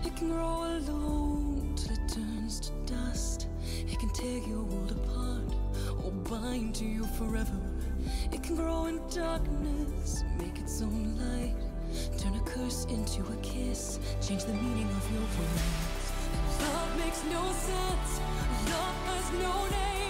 [0.03, 3.47] It can grow alone till it turns to dust.
[3.87, 5.53] It can tear your world apart
[6.03, 7.74] or bind to you forever.
[8.31, 11.55] It can grow in darkness, make its own light.
[12.17, 16.11] Turn a curse into a kiss, change the meaning of your words.
[16.61, 18.19] Love makes no sense,
[18.69, 20.04] love has no name.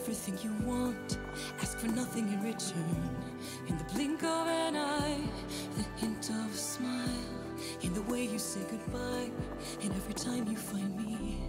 [0.00, 1.18] everything you want,
[1.60, 3.10] ask for nothing in return.
[3.68, 5.20] In the blink of an eye,
[5.76, 7.26] the hint of a smile,
[7.82, 9.30] in the way you say goodbye,
[9.82, 11.42] and every time you find me.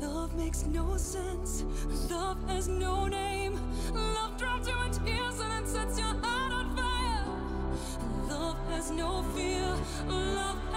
[0.00, 1.64] Love makes no sense,
[2.10, 3.60] love has no name.
[3.92, 7.24] Love drops you in tears and then sets your heart on fire.
[8.28, 9.72] Love has no fear,
[10.08, 10.67] love.